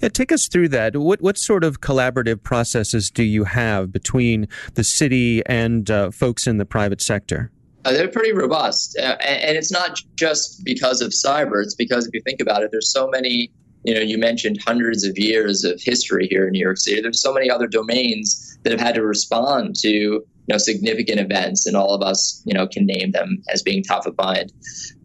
Yeah, 0.00 0.08
take 0.08 0.32
us 0.32 0.48
through 0.48 0.68
that. 0.70 0.96
What 0.96 1.20
what 1.20 1.38
sort 1.38 1.64
of 1.64 1.80
collaborative 1.80 2.42
processes 2.42 3.10
do 3.10 3.22
you 3.22 3.44
have 3.44 3.92
between 3.92 4.48
the 4.74 4.84
city 4.84 5.42
and 5.46 5.90
uh, 5.90 6.10
folks 6.10 6.46
in 6.46 6.58
the 6.58 6.64
private 6.64 7.00
sector? 7.00 7.50
Uh, 7.84 7.92
they're 7.92 8.08
pretty 8.08 8.32
robust, 8.32 8.98
uh, 8.98 9.16
and, 9.20 9.42
and, 9.42 9.56
it's 9.56 9.72
not 9.72 10.02
just 10.14 10.62
because 10.64 11.00
of 11.00 11.12
cyber. 11.12 11.62
It's 11.62 11.74
because 11.74 12.06
if 12.06 12.12
you 12.12 12.20
think 12.20 12.38
about 12.40 12.62
it, 12.62 12.70
there's 12.70 12.92
so 12.92 13.08
many. 13.08 13.50
You 13.84 13.94
know, 13.94 14.00
you 14.00 14.18
mentioned 14.18 14.58
hundreds 14.62 15.04
of 15.04 15.16
years 15.16 15.64
of 15.64 15.80
history 15.80 16.26
here 16.28 16.46
in 16.46 16.52
New 16.52 16.60
York 16.60 16.76
City. 16.76 17.00
There's 17.00 17.22
so 17.22 17.32
many 17.32 17.48
other 17.48 17.66
domains 17.66 18.58
that 18.62 18.72
have 18.72 18.80
had 18.80 18.94
to 18.96 19.02
respond 19.02 19.74
to 19.76 20.22
know 20.52 20.58
significant 20.58 21.20
events, 21.20 21.66
and 21.66 21.76
all 21.76 21.94
of 21.94 22.02
us 22.02 22.42
you 22.44 22.54
know 22.54 22.66
can 22.66 22.86
name 22.86 23.12
them 23.12 23.42
as 23.48 23.62
being 23.62 23.82
top 23.82 24.06
of 24.06 24.16
mind. 24.18 24.52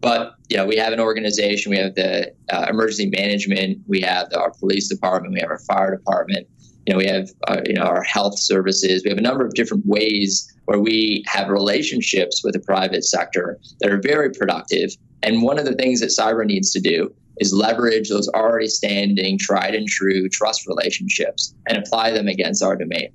But 0.00 0.34
you 0.48 0.56
know 0.56 0.66
we 0.66 0.76
have 0.76 0.92
an 0.92 1.00
organization, 1.00 1.70
we 1.70 1.78
have 1.78 1.94
the 1.94 2.32
uh, 2.52 2.66
emergency 2.68 3.08
management, 3.08 3.78
we 3.86 4.00
have 4.00 4.28
our 4.36 4.52
police 4.52 4.88
department, 4.88 5.34
we 5.34 5.40
have 5.40 5.50
our 5.50 5.60
fire 5.60 5.96
department. 5.96 6.46
You 6.86 6.92
know 6.92 6.98
we 6.98 7.06
have 7.06 7.28
uh, 7.48 7.60
you 7.66 7.74
know 7.74 7.82
our 7.82 8.02
health 8.02 8.38
services. 8.38 9.02
We 9.04 9.10
have 9.10 9.18
a 9.18 9.22
number 9.22 9.44
of 9.44 9.54
different 9.54 9.84
ways 9.86 10.52
where 10.66 10.80
we 10.80 11.24
have 11.26 11.48
relationships 11.48 12.42
with 12.44 12.54
the 12.54 12.60
private 12.60 13.04
sector 13.04 13.58
that 13.80 13.90
are 13.90 14.00
very 14.00 14.30
productive. 14.30 14.90
And 15.22 15.42
one 15.42 15.58
of 15.58 15.64
the 15.64 15.74
things 15.74 16.00
that 16.00 16.10
cyber 16.10 16.44
needs 16.44 16.72
to 16.72 16.80
do 16.80 17.12
is 17.38 17.52
leverage 17.52 18.08
those 18.08 18.28
already 18.28 18.68
standing, 18.68 19.38
tried 19.38 19.74
and 19.74 19.88
true 19.88 20.28
trust 20.28 20.66
relationships 20.66 21.54
and 21.68 21.78
apply 21.78 22.10
them 22.12 22.28
against 22.28 22.62
our 22.62 22.76
domain. 22.76 23.12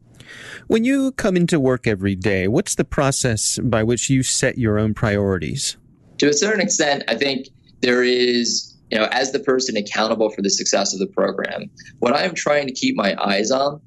When 0.72 0.86
you 0.86 1.12
come 1.12 1.36
into 1.36 1.60
work 1.60 1.86
every 1.86 2.16
day, 2.16 2.48
what's 2.48 2.76
the 2.76 2.86
process 2.86 3.60
by 3.62 3.84
which 3.84 4.10
you 4.10 4.24
set 4.24 4.58
your 4.58 4.80
own 4.80 4.94
priorities? 4.94 5.76
To 6.20 6.30
a 6.30 6.34
certain 6.34 6.62
extent, 6.62 7.04
I 7.10 7.16
think 7.16 7.50
there 7.82 8.04
is, 8.04 8.74
you 8.90 8.98
know, 8.98 9.10
as 9.12 9.34
the 9.34 9.40
person 9.40 9.76
accountable 9.76 10.30
for 10.30 10.42
the 10.42 10.50
success 10.50 10.94
of 10.94 11.00
the 11.00 11.08
program, 11.08 11.70
what 12.00 12.16
I'm 12.16 12.34
trying 12.34 12.68
to 12.68 12.74
keep 12.74 12.96
my 12.96 13.22
eyes 13.22 13.52
on 13.52 13.82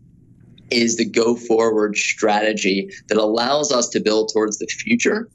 is 0.70 0.98
the 0.98 1.06
go 1.06 1.36
forward 1.36 1.96
strategy 1.96 2.90
that 3.08 3.16
allows 3.16 3.72
us 3.72 3.88
to 3.88 3.98
build 3.98 4.30
towards 4.34 4.58
the 4.58 4.66
future, 4.66 5.30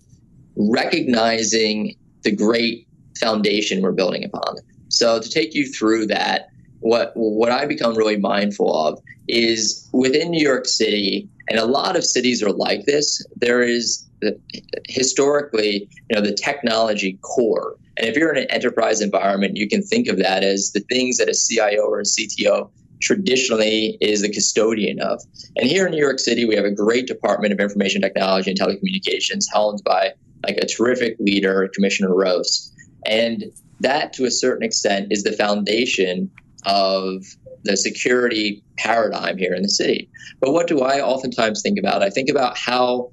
recognizing 0.56 1.96
the 2.22 2.32
great 2.32 2.88
foundation 3.20 3.82
we're 3.82 3.92
building 3.92 4.24
upon. 4.24 4.58
So 4.90 5.20
to 5.20 5.28
take 5.28 5.56
you 5.56 5.66
through 5.66 6.06
that, 6.08 6.50
what 6.80 7.12
what 7.16 7.52
I 7.52 7.66
become 7.66 7.96
really 7.96 8.18
mindful 8.18 8.74
of 8.74 9.02
is 9.28 9.88
within 9.94 10.32
New 10.32 10.42
York 10.42 10.66
City, 10.66 11.28
and 11.50 11.60
a 11.60 11.66
lot 11.66 11.96
of 11.96 12.04
cities 12.04 12.42
are 12.42 12.52
like 12.52 12.86
this. 12.86 13.26
There 13.36 13.62
is 13.62 14.08
the, 14.22 14.40
historically, 14.88 15.90
you 16.10 16.16
know, 16.16 16.22
the 16.22 16.34
technology 16.34 17.18
core, 17.22 17.76
and 17.98 18.08
if 18.08 18.16
you're 18.16 18.34
in 18.34 18.44
an 18.44 18.50
enterprise 18.50 19.02
environment, 19.02 19.58
you 19.58 19.68
can 19.68 19.84
think 19.84 20.08
of 20.08 20.18
that 20.18 20.44
as 20.44 20.72
the 20.72 20.82
things 20.82 21.18
that 21.18 21.30
a 21.30 21.34
CIO 21.34 21.84
or 21.84 22.00
a 22.00 22.04
CTO 22.04 22.70
traditionally 23.02 23.98
is 24.02 24.22
the 24.22 24.30
custodian 24.30 25.00
of. 25.00 25.22
And 25.56 25.70
here 25.70 25.86
in 25.86 25.92
New 25.92 26.00
York 26.00 26.20
City, 26.20 26.46
we 26.46 26.56
have 26.56 26.66
a 26.66 26.72
great 26.72 27.08
Department 27.08 27.54
of 27.54 27.60
Information 27.60 28.02
Technology 28.02 28.52
and 28.52 28.60
Telecommunications, 28.60 29.46
helmed 29.52 29.82
by 29.86 30.14
like 30.46 30.58
a 30.58 30.66
terrific 30.66 31.18
leader, 31.20 31.70
Commissioner 31.74 32.14
Rose, 32.14 32.74
and 33.06 33.46
that 33.82 34.14
to 34.14 34.26
a 34.26 34.32
certain 34.32 34.64
extent 34.64 35.12
is 35.12 35.24
the 35.24 35.32
foundation 35.34 36.30
of 36.66 37.24
the 37.64 37.78
security 37.78 38.64
paradigm 38.78 39.38
here 39.38 39.54
in 39.54 39.64
the 39.64 39.70
city. 39.70 40.10
But 40.40 40.52
what 40.52 40.68
do 40.68 40.82
I 40.82 41.02
oftentimes 41.02 41.62
think 41.62 41.80
about? 41.80 42.04
I 42.04 42.10
think 42.10 42.30
about 42.30 42.58
how 42.58 43.12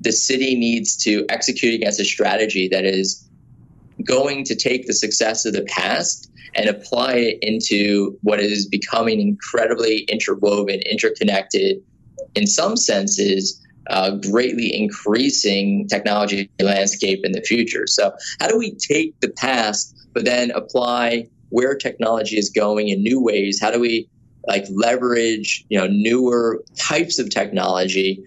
the 0.00 0.12
city 0.12 0.54
needs 0.54 0.96
to 0.98 1.24
execute 1.28 1.74
against 1.74 2.00
a 2.00 2.04
strategy 2.04 2.68
that 2.68 2.84
is 2.84 3.28
going 4.06 4.44
to 4.44 4.54
take 4.54 4.86
the 4.86 4.92
success 4.92 5.44
of 5.46 5.54
the 5.54 5.62
past 5.62 6.30
and 6.54 6.68
apply 6.68 7.14
it 7.14 7.38
into 7.42 8.16
what 8.22 8.40
is 8.40 8.66
becoming 8.66 9.20
incredibly 9.20 10.00
interwoven, 10.04 10.80
interconnected, 10.90 11.82
in 12.34 12.46
some 12.46 12.76
senses, 12.76 13.60
uh, 13.88 14.16
greatly 14.30 14.74
increasing 14.74 15.86
technology 15.88 16.50
landscape 16.60 17.20
in 17.24 17.32
the 17.32 17.42
future. 17.42 17.86
So, 17.86 18.12
how 18.40 18.48
do 18.48 18.56
we 18.56 18.74
take 18.74 19.18
the 19.20 19.30
past, 19.30 19.96
but 20.12 20.24
then 20.24 20.50
apply 20.52 21.28
where 21.50 21.74
technology 21.74 22.36
is 22.36 22.50
going 22.50 22.88
in 22.88 23.02
new 23.02 23.22
ways? 23.22 23.60
How 23.60 23.70
do 23.70 23.80
we 23.80 24.08
like 24.46 24.66
leverage 24.70 25.64
you 25.68 25.78
know 25.78 25.86
newer 25.86 26.62
types 26.76 27.18
of 27.18 27.30
technology 27.30 28.22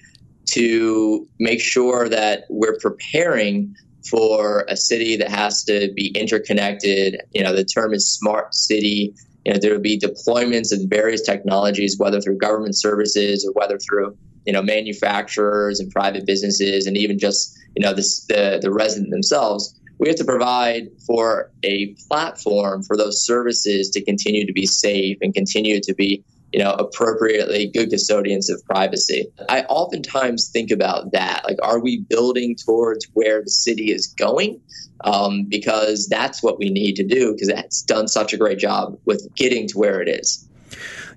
to 0.48 1.28
make 1.40 1.62
sure 1.62 2.10
that 2.10 2.46
we're 2.50 2.78
preparing 2.80 3.76
for 4.10 4.66
a 4.70 4.78
city 4.78 5.18
that 5.18 5.30
has 5.30 5.64
to 5.66 5.92
be 5.96 6.08
interconnected. 6.16 7.22
You 7.34 7.44
know, 7.44 7.54
the 7.54 7.66
term 7.66 7.94
is 7.94 8.10
smart 8.10 8.56
city. 8.56 9.14
You 9.46 9.54
know, 9.54 9.60
there 9.60 9.74
will 9.74 9.82
be 9.82 10.00
deployments 10.00 10.72
of 10.74 10.90
various 10.90 11.22
technologies, 11.22 11.98
whether 11.98 12.22
through 12.22 12.38
government 12.38 12.78
services 12.78 13.46
or 13.46 13.54
whether 13.54 13.78
through 13.78 14.18
you 14.46 14.54
know 14.54 14.62
manufacturers 14.62 15.80
and 15.80 15.92
private 15.92 16.26
businesses, 16.26 16.88
and 16.88 16.98
even 16.98 17.20
just 17.20 17.58
you 17.76 17.84
know 17.84 17.94
the 17.94 18.04
the, 18.30 18.60
the 18.62 18.72
resident 18.72 19.12
themselves. 19.12 19.74
We 20.00 20.08
have 20.08 20.18
to 20.18 20.26
provide 20.26 20.90
for 21.06 21.52
a 21.64 21.96
platform 22.08 22.84
for 22.84 22.96
those 22.96 23.26
services 23.26 23.90
to 23.92 24.04
continue 24.04 24.46
to 24.46 24.54
be 24.54 24.66
safe 24.66 25.18
and 25.22 25.34
continue 25.34 25.80
to 25.82 25.94
be 25.94 26.24
you 26.54 26.60
know, 26.60 26.72
appropriately 26.74 27.68
good 27.68 27.90
custodians 27.90 28.50
of 28.50 28.64
privacy. 28.66 29.28
I 29.50 29.64
oftentimes 29.64 30.50
think 30.50 30.72
about 30.72 31.12
that. 31.12 31.44
Like, 31.46 31.58
are 31.62 31.80
we 31.80 32.00
building 32.02 32.56
towards 32.56 33.06
where 33.14 33.44
the 33.44 33.50
city 33.50 33.92
is 33.92 34.08
going? 34.08 34.62
Um, 35.02 35.44
because 35.44 36.08
that's 36.08 36.42
what 36.42 36.58
we 36.58 36.70
need 36.70 36.96
to 36.96 37.04
do 37.04 37.34
because 37.34 37.50
it's 37.50 37.84
done 37.84 38.08
such 38.08 38.34
a 38.34 38.38
great 38.38 38.58
job 38.58 38.98
with 39.06 39.28
getting 39.36 39.68
to 39.68 39.78
where 39.78 40.02
it 40.02 40.10
is. 40.10 40.48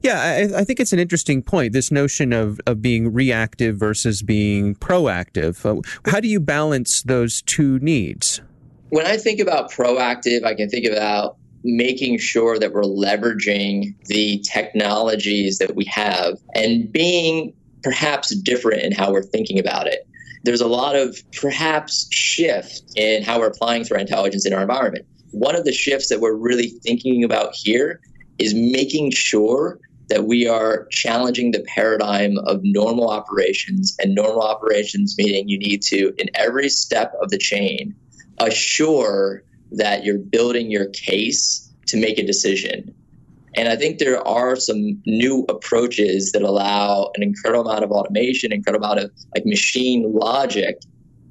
Yeah, 0.03 0.21
I, 0.21 0.61
I, 0.61 0.65
think 0.65 0.81
it's 0.81 0.93
an 0.93 0.99
interesting 0.99 1.43
point. 1.43 1.73
This 1.73 1.91
notion 1.91 2.33
of, 2.33 2.61
of 2.67 2.83
being 2.83 3.13
reactive 3.13 3.77
versus 3.77 4.23
being 4.23 4.75
proactive. 4.75 5.65
Uh, 5.65 5.81
how 6.11 6.21
do 6.21 6.29
you 6.29 6.41
balance 6.41 7.03
those 7.03 7.43
two 7.43 7.79
needs? 7.81 8.41
When 8.91 9.07
I 9.07 9.17
think 9.17 9.41
about 9.41 9.71
proactive, 9.71 10.45
I 10.45 10.55
can 10.55 10.69
think 10.69 10.85
about 10.85 11.37
making 11.63 12.19
sure 12.19 12.59
that 12.59 12.73
we're 12.73 12.83
leveraging 12.83 13.95
the 14.07 14.39
technologies 14.41 15.59
that 15.59 15.77
we 15.77 15.85
have 15.85 16.39
and 16.55 16.91
being 16.91 17.53
perhaps 17.83 18.35
different 18.37 18.83
in 18.83 18.93
how 18.93 19.13
we're 19.13 19.23
thinking 19.23 19.59
about 19.59 19.87
it. 19.87 20.07
There's 20.43 20.61
a 20.61 20.67
lot 20.67 20.97
of 20.97 21.19
perhaps 21.33 22.09
shift 22.11 22.83
in 22.97 23.23
how 23.23 23.39
we're 23.39 23.49
applying 23.49 23.85
threat 23.85 24.01
intelligence 24.01 24.47
in 24.47 24.53
our 24.53 24.63
environment. 24.63 25.07
One 25.31 25.55
of 25.55 25.65
the 25.65 25.73
shifts 25.73 26.09
that 26.09 26.21
we're 26.21 26.35
really 26.35 26.69
thinking 26.69 27.23
about 27.23 27.55
here 27.55 28.01
is 28.39 28.55
making 28.55 29.13
sure 29.13 29.79
that 30.09 30.25
we 30.25 30.49
are 30.49 30.87
challenging 30.91 31.53
the 31.53 31.65
paradigm 31.75 32.39
of 32.39 32.61
normal 32.65 33.09
operations. 33.09 33.95
And 34.01 34.15
normal 34.15 34.43
operations 34.43 35.15
meaning 35.17 35.49
you 35.49 35.59
need 35.59 35.83
to, 35.83 36.13
in 36.19 36.29
every 36.35 36.69
step 36.69 37.13
of 37.23 37.31
the 37.31 37.39
chain, 37.39 37.95
assure 38.41 39.43
that 39.73 40.05
you're 40.05 40.19
building 40.19 40.71
your 40.71 40.87
case 40.87 41.71
to 41.87 41.97
make 41.97 42.19
a 42.19 42.27
decision. 42.27 42.95
And 43.57 43.69
I 43.69 43.77
think 43.77 43.99
there 43.99 44.27
are 44.27 44.57
some 44.57 45.01
new 45.07 45.45
approaches 45.49 46.33
that 46.33 46.43
allow 46.43 47.11
an 47.17 47.23
incredible 47.23 47.69
amount 47.69 47.85
of 47.85 47.91
automation, 47.91 48.53
incredible 48.53 48.87
amount 48.87 49.01
of 49.01 49.13
like 49.35 49.45
machine 49.45 50.13
logic 50.13 50.81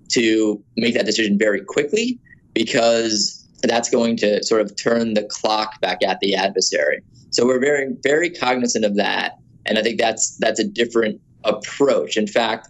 to 0.09 0.61
make 0.75 0.95
that 0.95 1.05
decision 1.05 1.37
very 1.37 1.61
quickly 1.61 2.19
because 2.53 3.47
that's 3.63 3.89
going 3.89 4.17
to 4.17 4.43
sort 4.43 4.61
of 4.61 4.75
turn 4.75 5.13
the 5.13 5.23
clock 5.23 5.79
back 5.81 6.03
at 6.03 6.19
the 6.19 6.35
adversary. 6.35 7.01
So 7.31 7.45
we're 7.45 7.59
very 7.59 7.95
very 8.03 8.29
cognizant 8.29 8.85
of 8.85 8.95
that, 8.95 9.37
and 9.65 9.77
I 9.77 9.83
think 9.83 9.99
that's 9.99 10.37
that's 10.37 10.59
a 10.59 10.67
different 10.67 11.21
approach. 11.43 12.17
In 12.17 12.27
fact, 12.27 12.69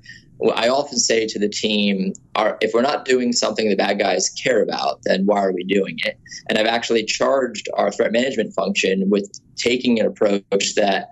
I 0.56 0.70
often 0.70 0.98
say 0.98 1.28
to 1.28 1.40
the 1.40 1.50
team, 1.50 2.14
if 2.62 2.72
we're 2.74 2.82
not 2.82 3.06
doing 3.06 3.34
something 3.34 3.68
the 3.68 3.76
bad 3.76 4.00
guys 4.00 4.30
care 4.30 4.62
about, 4.62 5.02
then 5.04 5.26
why 5.26 5.40
are 5.40 5.52
we 5.52 5.66
doing 5.66 5.98
it? 6.06 6.18
And 6.48 6.58
I've 6.58 6.66
actually 6.66 7.04
charged 7.04 7.68
our 7.74 7.92
threat 7.92 8.14
management 8.14 8.54
function 8.54 9.10
with 9.10 9.30
taking 9.58 10.00
an 10.00 10.06
approach 10.06 10.76
that 10.76 11.10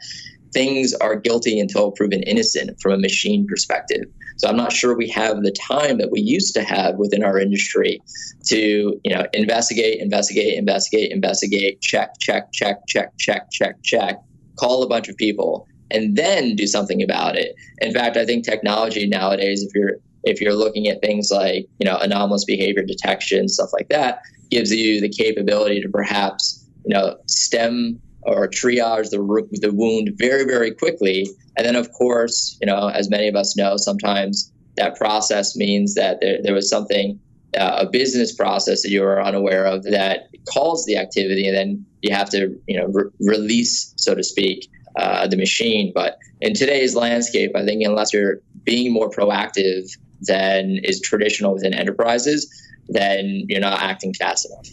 things 0.54 0.94
are 0.94 1.16
guilty 1.16 1.60
until 1.60 1.92
proven 1.92 2.24
innocent 2.24 2.80
from 2.80 2.94
a 2.94 2.98
machine 2.98 3.46
perspective. 3.48 4.06
So 4.38 4.48
I'm 4.48 4.56
not 4.56 4.72
sure 4.72 4.96
we 4.96 5.10
have 5.10 5.42
the 5.42 5.52
time 5.52 5.98
that 5.98 6.10
we 6.12 6.22
used 6.22 6.54
to 6.56 6.64
have 6.64 6.96
within 6.96 7.24
our 7.24 7.38
industry 7.38 8.02
to, 8.46 9.00
you 9.04 9.14
know, 9.14 9.26
investigate, 9.34 10.00
investigate, 10.00 10.58
investigate, 10.58 11.12
investigate, 11.12 11.82
check, 11.82 12.14
check, 12.20 12.54
check, 12.54 12.86
check, 12.88 13.12
check, 13.18 13.52
check, 13.52 13.76
check, 13.84 14.22
call 14.58 14.84
a 14.84 14.88
bunch 14.88 15.10
of 15.10 15.18
people 15.18 15.68
and 15.92 16.16
then 16.16 16.56
do 16.56 16.68
something 16.68 17.02
about 17.02 17.36
it. 17.36 17.56
In 17.80 17.94
fact, 17.94 18.18
I 18.18 18.26
think 18.26 18.46
technology 18.46 19.08
nowadays, 19.08 19.64
if 19.64 19.74
you're 19.74 19.98
if 20.24 20.42
you're 20.42 20.54
looking 20.54 20.88
at 20.88 21.02
things 21.02 21.30
like 21.32 21.68
you 21.80 21.86
know 21.86 21.98
anomalous 21.98 22.46
behavior 22.46 22.84
detection, 22.84 23.48
stuff 23.48 23.70
like 23.74 23.90
that, 23.90 24.22
gives 24.50 24.72
you 24.72 25.02
the 25.02 25.10
capability 25.10 25.82
to 25.82 25.90
perhaps 25.90 26.66
you 26.86 26.94
know 26.94 27.18
stem 27.28 28.00
or 28.24 28.48
triage 28.48 29.10
the 29.10 29.60
the 29.62 29.72
wound 29.74 30.12
very 30.18 30.46
very 30.46 30.72
quickly. 30.72 31.28
And 31.58 31.66
then 31.66 31.76
of 31.76 31.92
course, 31.94 32.58
you 32.62 32.68
know, 32.68 32.90
as 32.90 33.10
many 33.10 33.28
of 33.28 33.36
us 33.36 33.58
know, 33.58 33.78
sometimes 33.78 34.52
that 34.76 34.96
process 34.96 35.56
means 35.56 35.96
that 35.96 36.20
there, 36.22 36.38
there 36.44 36.54
was 36.54 36.70
something 36.70 37.20
uh, 37.58 37.78
a 37.80 37.90
business 37.90 38.36
process 38.36 38.84
that 38.84 38.90
you 38.90 39.04
are 39.04 39.22
unaware 39.22 39.66
of 39.66 39.84
that 39.84 40.28
calls 40.52 40.86
the 40.86 40.98
activity, 40.98 41.48
and 41.48 41.56
then 41.56 41.86
you 42.02 42.14
have 42.14 42.30
to 42.30 42.60
you 42.68 42.78
know 42.80 42.88
re- 42.88 43.10
release, 43.20 43.94
so 43.98 44.14
to 44.14 44.24
speak, 44.24 44.70
uh, 44.98 45.28
the 45.28 45.38
machine. 45.38 45.92
But 45.94 46.18
in 46.42 46.54
today's 46.54 46.96
landscape, 46.96 47.52
I 47.56 47.64
think 47.66 47.84
unless 47.84 48.14
you're 48.14 48.40
being 48.64 48.92
more 48.92 49.10
proactive 49.10 49.96
than 50.22 50.80
is 50.84 51.00
traditional 51.00 51.54
within 51.54 51.74
enterprises, 51.74 52.52
then 52.90 53.46
you're 53.48 53.62
not 53.62 53.82
acting 53.82 54.14
fast 54.14 54.48
enough. 54.50 54.68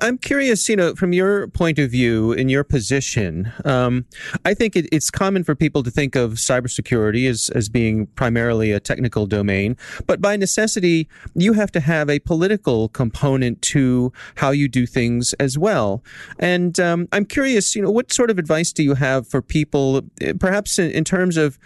I'm 0.00 0.18
curious, 0.18 0.68
you 0.68 0.76
know, 0.76 0.94
from 0.94 1.12
your 1.12 1.48
point 1.48 1.78
of 1.78 1.90
view, 1.90 2.32
in 2.32 2.48
your 2.48 2.64
position, 2.64 3.52
um, 3.64 4.06
I 4.44 4.54
think 4.54 4.76
it, 4.76 4.86
it's 4.92 5.10
common 5.10 5.44
for 5.44 5.54
people 5.54 5.82
to 5.82 5.90
think 5.90 6.16
of 6.16 6.32
cybersecurity 6.32 7.28
as, 7.28 7.50
as 7.50 7.68
being 7.68 8.06
primarily 8.08 8.72
a 8.72 8.80
technical 8.80 9.26
domain, 9.26 9.76
but 10.06 10.20
by 10.20 10.36
necessity, 10.36 11.08
you 11.34 11.52
have 11.52 11.72
to 11.72 11.80
have 11.80 12.10
a 12.10 12.18
political 12.20 12.88
component 12.88 13.60
to 13.62 14.12
how 14.36 14.50
you 14.50 14.68
do 14.68 14.86
things 14.86 15.32
as 15.34 15.58
well. 15.58 16.02
And 16.38 16.78
um, 16.80 17.08
I'm 17.12 17.24
curious, 17.24 17.74
you 17.74 17.82
know, 17.82 17.90
what 17.90 18.12
sort 18.12 18.30
of 18.30 18.38
advice 18.38 18.72
do 18.72 18.82
you 18.82 18.94
have 18.94 19.26
for 19.28 19.42
people, 19.42 20.02
perhaps 20.38 20.78
in, 20.78 20.90
in 20.90 21.04
terms 21.04 21.36
of 21.36 21.58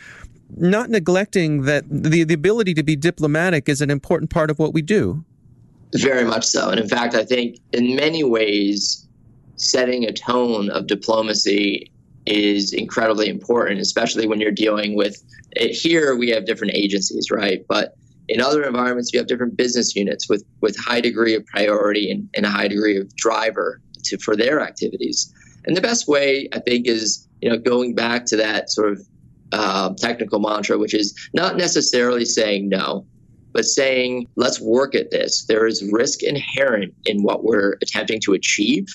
not 0.57 0.89
neglecting 0.91 1.63
that 1.63 1.85
the, 1.91 2.25
the 2.25 2.35
ability 2.35 2.75
to 2.75 2.83
be 2.83 2.97
diplomatic 2.97 3.69
is 3.69 3.81
an 3.81 3.91
important 3.91 4.31
part 4.31 4.51
of 4.51 4.59
what 4.59 4.73
we 4.73 4.83
do? 4.83 5.25
Very 5.95 6.25
much 6.25 6.45
so. 6.45 6.71
And 6.71 6.81
in 6.81 6.89
fact, 6.89 7.15
I 7.15 7.25
think 7.25 7.59
in 7.73 7.97
many 7.97 8.25
ways, 8.25 9.07
setting 9.57 10.05
a 10.05 10.13
tone 10.13 10.71
of 10.71 10.87
diplomacy 10.87 11.91
is 12.27 12.73
incredibly 12.73 13.29
important, 13.29 13.81
especially 13.81 14.27
when 14.27 14.41
you're 14.41 14.53
dealing 14.53 14.95
with 14.97 15.23
it. 15.53 15.71
Here, 15.71 16.15
we 16.15 16.29
have 16.31 16.45
different 16.45 16.75
agencies, 16.75 17.31
right? 17.31 17.65
But 17.69 17.97
in 18.29 18.41
other 18.41 18.63
environments, 18.63 19.13
you 19.13 19.19
have 19.19 19.27
different 19.27 19.57
business 19.57 19.97
units 19.97 20.29
with, 20.29 20.45
with 20.61 20.77
high 20.79 21.01
degree 21.01 21.35
of 21.35 21.45
priority 21.47 22.11
and, 22.11 22.29
and 22.35 22.45
a 22.45 22.51
high 22.51 22.69
degree 22.69 22.99
of 22.99 23.15
driver 23.17 23.81
to, 24.05 24.19
for 24.19 24.37
their 24.37 24.61
activities. 24.61 25.33
And 25.65 25.77
the 25.77 25.81
best 25.81 26.09
way, 26.09 26.49
I 26.53 26.61
think, 26.61 26.87
is 26.87 27.27
you 27.41 27.49
know 27.49 27.59
going 27.59 27.95
back 27.95 28.27
to 28.27 28.37
that 28.37 28.71
sort 28.71 28.93
of 28.93 29.07
uh, 29.53 29.95
technical 29.95 30.41
mantra, 30.41 30.79
which 30.79 30.95
is 30.95 31.15
not 31.35 31.57
necessarily 31.57 32.25
saying 32.25 32.69
no, 32.69 33.07
but 33.53 33.65
saying, 33.65 34.27
let's 34.37 34.61
work 34.61 34.95
at 34.95 35.11
this. 35.11 35.45
There 35.45 35.67
is 35.67 35.89
risk 35.91 36.23
inherent 36.23 36.95
in 37.07 37.23
what 37.23 37.45
we're 37.45 37.77
attempting 37.83 38.21
to 38.21 38.35
achieve. 38.35 38.87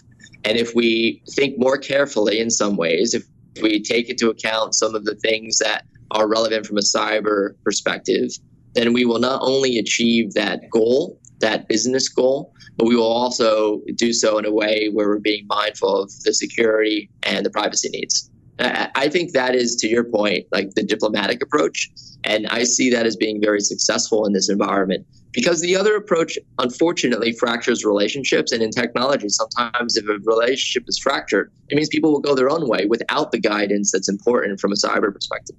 And 0.45 0.57
if 0.57 0.75
we 0.75 1.21
think 1.31 1.57
more 1.57 1.77
carefully 1.77 2.39
in 2.39 2.49
some 2.49 2.75
ways, 2.75 3.13
if 3.13 3.23
we 3.61 3.81
take 3.81 4.09
into 4.09 4.29
account 4.29 4.75
some 4.75 4.95
of 4.95 5.05
the 5.05 5.15
things 5.15 5.57
that 5.59 5.85
are 6.11 6.27
relevant 6.27 6.65
from 6.65 6.77
a 6.77 6.81
cyber 6.81 7.55
perspective, 7.63 8.31
then 8.73 8.93
we 8.93 9.05
will 9.05 9.19
not 9.19 9.41
only 9.41 9.77
achieve 9.77 10.33
that 10.33 10.69
goal, 10.69 11.19
that 11.39 11.67
business 11.67 12.09
goal, 12.09 12.53
but 12.77 12.87
we 12.87 12.95
will 12.95 13.11
also 13.11 13.81
do 13.95 14.13
so 14.13 14.37
in 14.37 14.45
a 14.45 14.51
way 14.51 14.89
where 14.91 15.07
we're 15.07 15.19
being 15.19 15.45
mindful 15.47 16.03
of 16.03 16.11
the 16.23 16.33
security 16.33 17.09
and 17.23 17.45
the 17.45 17.49
privacy 17.49 17.89
needs. 17.89 18.29
I 18.59 19.09
think 19.09 19.31
that 19.31 19.55
is, 19.55 19.75
to 19.77 19.87
your 19.87 20.03
point, 20.03 20.45
like 20.51 20.71
the 20.75 20.83
diplomatic 20.83 21.41
approach. 21.41 21.89
And 22.23 22.47
I 22.47 22.63
see 22.63 22.89
that 22.91 23.05
as 23.05 23.15
being 23.15 23.41
very 23.41 23.59
successful 23.59 24.25
in 24.25 24.33
this 24.33 24.49
environment 24.49 25.05
because 25.33 25.61
the 25.61 25.75
other 25.75 25.95
approach, 25.95 26.37
unfortunately, 26.59 27.33
fractures 27.33 27.83
relationships. 27.83 28.51
And 28.51 28.61
in 28.61 28.69
technology, 28.69 29.27
sometimes 29.29 29.97
if 29.97 30.05
a 30.05 30.19
relationship 30.23 30.83
is 30.87 30.99
fractured, 30.99 31.51
it 31.69 31.75
means 31.75 31.89
people 31.89 32.11
will 32.11 32.21
go 32.21 32.35
their 32.35 32.49
own 32.49 32.69
way 32.69 32.85
without 32.85 33.31
the 33.31 33.39
guidance 33.39 33.91
that's 33.91 34.07
important 34.07 34.59
from 34.59 34.71
a 34.71 34.75
cyber 34.75 35.11
perspective. 35.11 35.55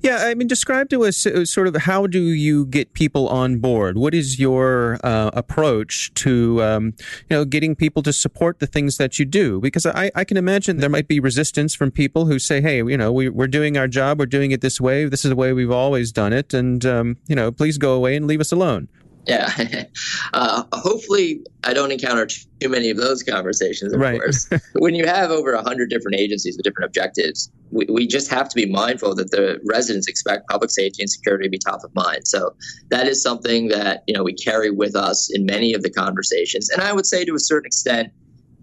Yeah, 0.00 0.18
I 0.22 0.34
mean, 0.34 0.48
describe 0.48 0.88
to 0.90 1.04
us 1.04 1.26
uh, 1.26 1.44
sort 1.44 1.68
of 1.68 1.76
how 1.76 2.06
do 2.06 2.20
you 2.20 2.66
get 2.66 2.92
people 2.92 3.28
on 3.28 3.58
board? 3.58 3.96
What 3.96 4.14
is 4.14 4.40
your 4.40 4.98
uh, 5.04 5.30
approach 5.32 6.12
to, 6.14 6.62
um, 6.62 6.94
you 7.30 7.36
know, 7.36 7.44
getting 7.44 7.74
people 7.76 8.02
to 8.02 8.12
support 8.12 8.58
the 8.58 8.66
things 8.66 8.96
that 8.96 9.18
you 9.18 9.24
do? 9.24 9.60
Because 9.60 9.86
I, 9.86 10.10
I 10.14 10.24
can 10.24 10.36
imagine 10.36 10.78
there 10.78 10.90
might 10.90 11.08
be 11.08 11.20
resistance 11.20 11.74
from 11.74 11.90
people 11.90 12.26
who 12.26 12.38
say, 12.38 12.60
"Hey, 12.60 12.78
you 12.78 12.96
know, 12.96 13.12
we, 13.12 13.28
we're 13.28 13.46
doing 13.46 13.76
our 13.76 13.88
job, 13.88 14.18
we're 14.18 14.26
doing 14.26 14.50
it 14.50 14.60
this 14.60 14.80
way. 14.80 15.04
This 15.04 15.24
is 15.24 15.30
the 15.30 15.36
way 15.36 15.52
we've 15.52 15.70
always 15.70 16.12
done 16.12 16.32
it, 16.32 16.52
and 16.52 16.84
um, 16.84 17.16
you 17.28 17.36
know, 17.36 17.52
please 17.52 17.78
go 17.78 17.94
away 17.94 18.16
and 18.16 18.26
leave 18.26 18.40
us 18.40 18.52
alone." 18.52 18.88
Yeah. 19.26 19.84
Uh, 20.34 20.64
hopefully, 20.72 21.42
I 21.62 21.74
don't 21.74 21.92
encounter 21.92 22.26
too 22.26 22.68
many 22.70 22.88
of 22.88 22.96
those 22.96 23.22
conversations, 23.22 23.92
of 23.92 24.00
Right. 24.00 24.18
course. 24.18 24.48
when 24.76 24.94
you 24.94 25.06
have 25.06 25.30
over 25.30 25.54
100 25.54 25.90
different 25.90 26.18
agencies 26.18 26.56
with 26.56 26.64
different 26.64 26.86
objectives, 26.86 27.50
we, 27.70 27.86
we 27.90 28.06
just 28.06 28.30
have 28.30 28.48
to 28.48 28.56
be 28.56 28.64
mindful 28.64 29.14
that 29.16 29.30
the 29.30 29.60
residents 29.64 30.08
expect 30.08 30.48
public 30.48 30.70
safety 30.70 31.02
and 31.02 31.10
security 31.10 31.44
to 31.44 31.50
be 31.50 31.58
top 31.58 31.84
of 31.84 31.94
mind. 31.94 32.26
So 32.26 32.54
that 32.88 33.06
is 33.06 33.22
something 33.22 33.68
that, 33.68 34.04
you 34.06 34.14
know, 34.14 34.22
we 34.22 34.32
carry 34.32 34.70
with 34.70 34.96
us 34.96 35.30
in 35.30 35.44
many 35.44 35.74
of 35.74 35.82
the 35.82 35.90
conversations. 35.90 36.70
And 36.70 36.80
I 36.80 36.94
would 36.94 37.04
say 37.04 37.26
to 37.26 37.34
a 37.34 37.40
certain 37.40 37.66
extent, 37.66 38.10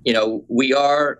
you 0.05 0.13
know, 0.13 0.43
we 0.47 0.73
are 0.73 1.19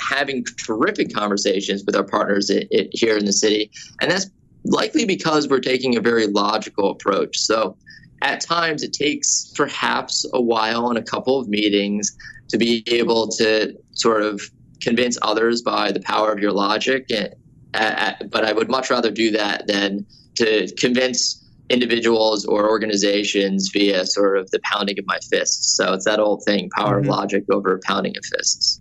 having 0.00 0.44
terrific 0.56 1.12
conversations 1.14 1.84
with 1.84 1.94
our 1.94 2.04
partners 2.04 2.50
i 2.50 2.66
i 2.74 2.88
here 2.92 3.18
in 3.18 3.26
the 3.26 3.32
city. 3.32 3.70
And 4.00 4.10
that's 4.10 4.30
likely 4.64 5.04
because 5.04 5.46
we're 5.46 5.60
taking 5.60 5.96
a 5.96 6.00
very 6.00 6.26
logical 6.26 6.90
approach. 6.90 7.38
So 7.38 7.76
at 8.24 8.40
times 8.40 8.82
it 8.82 8.92
takes 8.94 9.52
perhaps 9.54 10.24
a 10.32 10.40
while 10.40 10.88
and 10.88 10.98
a 10.98 11.02
couple 11.02 11.38
of 11.38 11.46
meetings 11.46 12.16
to 12.48 12.56
be 12.56 12.82
able 12.86 13.28
to 13.28 13.76
sort 13.92 14.22
of 14.22 14.40
convince 14.80 15.18
others 15.20 15.60
by 15.60 15.92
the 15.92 16.00
power 16.00 16.32
of 16.32 16.38
your 16.38 16.52
logic. 16.52 17.06
And, 17.10 17.34
uh, 17.74 18.14
but 18.30 18.44
I 18.44 18.52
would 18.52 18.70
much 18.70 18.90
rather 18.90 19.10
do 19.10 19.30
that 19.32 19.66
than 19.66 20.06
to 20.36 20.72
convince 20.78 21.40
individuals 21.68 22.44
or 22.46 22.68
organizations 22.68 23.70
via 23.72 24.06
sort 24.06 24.38
of 24.38 24.50
the 24.50 24.60
pounding 24.64 24.98
of 24.98 25.06
my 25.06 25.18
fists. 25.30 25.76
So 25.76 25.92
it's 25.92 26.04
that 26.06 26.18
old 26.18 26.42
thing 26.44 26.70
power 26.70 26.96
Mhm. 26.96 27.04
of 27.04 27.06
logic 27.06 27.44
over 27.52 27.78
pounding 27.84 28.16
of 28.16 28.24
fists. 28.24 28.80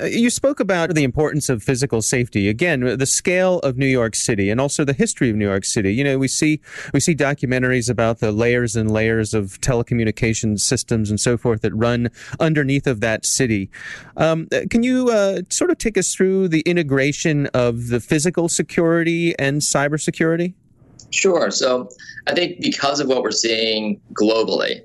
Uh, 0.00 0.06
You 0.06 0.30
spoke 0.30 0.60
about 0.60 0.94
the 0.94 1.04
importance 1.04 1.48
of 1.48 1.62
physical 1.62 2.02
safety. 2.02 2.48
Again, 2.48 2.80
the 2.80 3.06
scale 3.06 3.58
of 3.60 3.76
New 3.76 3.86
York 3.86 4.14
City 4.14 4.50
and 4.50 4.60
also 4.60 4.84
the 4.84 4.92
history 4.92 5.30
of 5.30 5.36
New 5.36 5.46
York 5.46 5.64
City. 5.64 5.94
You 5.94 6.04
know, 6.04 6.18
we 6.18 6.28
see 6.28 6.60
we 6.92 7.00
see 7.00 7.14
documentaries 7.14 7.90
about 7.90 8.18
the 8.20 8.32
layers 8.32 8.76
and 8.76 8.90
layers 8.90 9.34
of 9.34 9.60
telecommunications 9.60 10.60
systems 10.60 11.10
and 11.10 11.18
so 11.20 11.36
forth 11.36 11.62
that 11.62 11.74
run 11.74 12.10
underneath 12.40 12.86
of 12.86 13.00
that 13.00 13.26
city. 13.26 13.70
Um, 14.16 14.48
uh, 14.52 14.62
can 14.70 14.82
you 14.82 15.10
uh, 15.10 15.42
sort 15.50 15.70
of 15.70 15.78
take 15.78 15.98
us 15.98 16.14
through 16.14 16.48
the 16.48 16.60
integration 16.60 17.46
of 17.48 17.88
the 17.88 18.00
physical 18.00 18.48
security 18.48 19.38
and 19.38 19.60
cybersecurity? 19.60 20.54
Sure. 21.10 21.50
So 21.50 21.88
I 22.26 22.34
think 22.34 22.60
because 22.60 23.00
of 23.00 23.08
what 23.08 23.22
we're 23.22 23.30
seeing 23.30 24.00
globally 24.12 24.82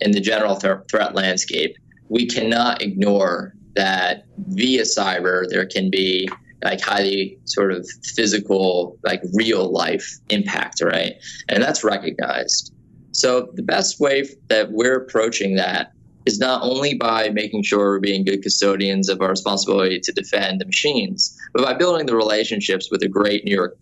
in 0.00 0.10
the 0.10 0.20
general 0.20 0.56
th- 0.56 0.78
threat 0.90 1.14
landscape, 1.14 1.76
we 2.08 2.26
cannot 2.26 2.82
ignore 2.82 3.54
that 3.74 4.24
via 4.48 4.82
cyber 4.82 5.44
there 5.48 5.66
can 5.66 5.90
be 5.90 6.28
like 6.64 6.80
highly 6.80 7.38
sort 7.44 7.72
of 7.72 7.86
physical, 8.16 8.98
like 9.04 9.22
real 9.34 9.70
life 9.70 10.18
impact, 10.30 10.80
right? 10.82 11.12
And 11.48 11.62
that's 11.62 11.84
recognized. 11.84 12.72
So 13.12 13.50
the 13.54 13.62
best 13.62 14.00
way 14.00 14.26
that 14.48 14.72
we're 14.72 14.96
approaching 14.96 15.56
that 15.56 15.92
is 16.26 16.38
not 16.38 16.62
only 16.62 16.94
by 16.94 17.28
making 17.28 17.62
sure 17.64 17.80
we're 17.80 18.00
being 18.00 18.24
good 18.24 18.42
custodians 18.42 19.10
of 19.10 19.20
our 19.20 19.28
responsibility 19.28 20.00
to 20.00 20.12
defend 20.12 20.60
the 20.60 20.64
machines, 20.64 21.38
but 21.52 21.62
by 21.62 21.74
building 21.74 22.06
the 22.06 22.16
relationships 22.16 22.90
with 22.90 23.00
the 23.00 23.08
great 23.08 23.44
New 23.44 23.54
York 23.54 23.76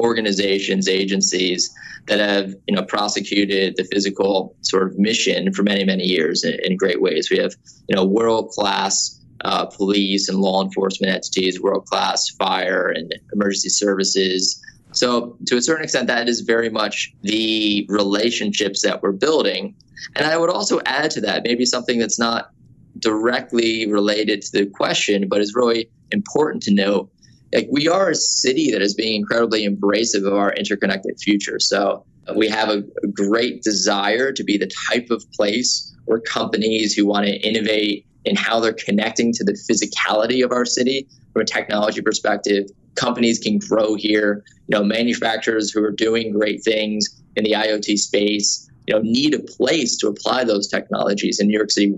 organizations, 0.00 0.88
agencies 0.88 1.72
that 2.06 2.18
have 2.18 2.54
you 2.66 2.74
know 2.74 2.82
prosecuted 2.82 3.76
the 3.76 3.84
physical 3.84 4.54
sort 4.60 4.84
of 4.84 4.98
mission 4.98 5.52
for 5.52 5.62
many 5.62 5.84
many 5.84 6.04
years 6.04 6.44
in, 6.44 6.58
in 6.64 6.76
great 6.76 7.00
ways. 7.00 7.30
We 7.30 7.38
have 7.38 7.54
you 7.88 7.96
know 7.96 8.04
world 8.04 8.50
class 8.50 9.20
uh, 9.46 9.64
police 9.64 10.28
and 10.28 10.38
law 10.40 10.62
enforcement 10.62 11.12
entities, 11.12 11.60
world 11.60 11.86
class 11.86 12.28
fire 12.30 12.88
and 12.88 13.14
emergency 13.32 13.68
services. 13.68 14.60
So 14.90 15.36
to 15.46 15.56
a 15.56 15.62
certain 15.62 15.84
extent, 15.84 16.08
that 16.08 16.28
is 16.28 16.40
very 16.40 16.68
much 16.68 17.14
the 17.22 17.86
relationships 17.88 18.82
that 18.82 19.02
we're 19.02 19.12
building. 19.12 19.74
And 20.16 20.26
I 20.26 20.36
would 20.36 20.50
also 20.50 20.80
add 20.84 21.12
to 21.12 21.20
that 21.22 21.44
maybe 21.44 21.64
something 21.64 21.98
that's 21.98 22.18
not 22.18 22.50
directly 22.98 23.86
related 23.86 24.42
to 24.42 24.52
the 24.52 24.66
question, 24.66 25.28
but 25.28 25.40
is 25.40 25.54
really 25.54 25.88
important 26.10 26.62
to 26.64 26.74
note 26.74 27.08
like 27.54 27.68
we 27.70 27.88
are 27.88 28.10
a 28.10 28.14
city 28.16 28.72
that 28.72 28.82
is 28.82 28.94
being 28.94 29.14
incredibly 29.20 29.66
embracive 29.68 30.26
of 30.26 30.34
our 30.34 30.52
interconnected 30.54 31.18
future. 31.20 31.60
So 31.60 32.04
we 32.34 32.48
have 32.48 32.68
a, 32.68 32.82
a 33.04 33.06
great 33.06 33.62
desire 33.62 34.32
to 34.32 34.42
be 34.42 34.58
the 34.58 34.70
type 34.90 35.10
of 35.10 35.24
place 35.32 35.94
where 36.06 36.18
companies 36.18 36.94
who 36.94 37.06
want 37.06 37.26
to 37.26 37.36
innovate 37.48 38.06
in 38.26 38.36
how 38.36 38.60
they're 38.60 38.74
connecting 38.74 39.32
to 39.32 39.44
the 39.44 39.52
physicality 39.52 40.44
of 40.44 40.52
our 40.52 40.64
city 40.64 41.08
from 41.32 41.42
a 41.42 41.44
technology 41.44 42.02
perspective, 42.02 42.66
companies 42.96 43.38
can 43.38 43.58
grow 43.58 43.94
here. 43.94 44.44
You 44.68 44.78
know, 44.78 44.84
manufacturers 44.84 45.70
who 45.70 45.82
are 45.82 45.92
doing 45.92 46.32
great 46.32 46.62
things 46.64 47.22
in 47.36 47.44
the 47.44 47.52
IoT 47.52 47.96
space, 47.98 48.68
you 48.86 48.94
know, 48.94 49.00
need 49.00 49.34
a 49.34 49.38
place 49.38 49.96
to 49.98 50.08
apply 50.08 50.44
those 50.44 50.66
technologies. 50.66 51.38
And 51.38 51.48
New 51.48 51.56
York 51.56 51.70
City 51.70 51.94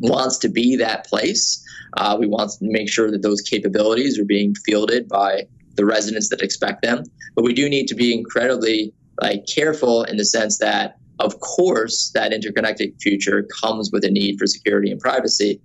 wants 0.00 0.38
to 0.38 0.48
be 0.48 0.76
that 0.76 1.06
place. 1.06 1.62
Uh, 1.96 2.16
we 2.18 2.26
want 2.26 2.50
to 2.50 2.58
make 2.62 2.88
sure 2.90 3.10
that 3.10 3.22
those 3.22 3.40
capabilities 3.40 4.18
are 4.18 4.24
being 4.24 4.54
fielded 4.54 5.08
by 5.08 5.46
the 5.74 5.84
residents 5.84 6.28
that 6.30 6.42
expect 6.42 6.82
them. 6.82 7.04
But 7.34 7.44
we 7.44 7.52
do 7.52 7.68
need 7.68 7.86
to 7.88 7.94
be 7.94 8.12
incredibly 8.12 8.92
like 9.20 9.46
careful 9.46 10.04
in 10.04 10.16
the 10.16 10.24
sense 10.24 10.58
that, 10.58 10.98
of 11.20 11.40
course, 11.40 12.10
that 12.14 12.32
interconnected 12.32 12.94
future 13.00 13.46
comes 13.60 13.90
with 13.92 14.04
a 14.04 14.10
need 14.10 14.38
for 14.38 14.46
security 14.46 14.90
and 14.90 15.00
privacy. 15.00 15.60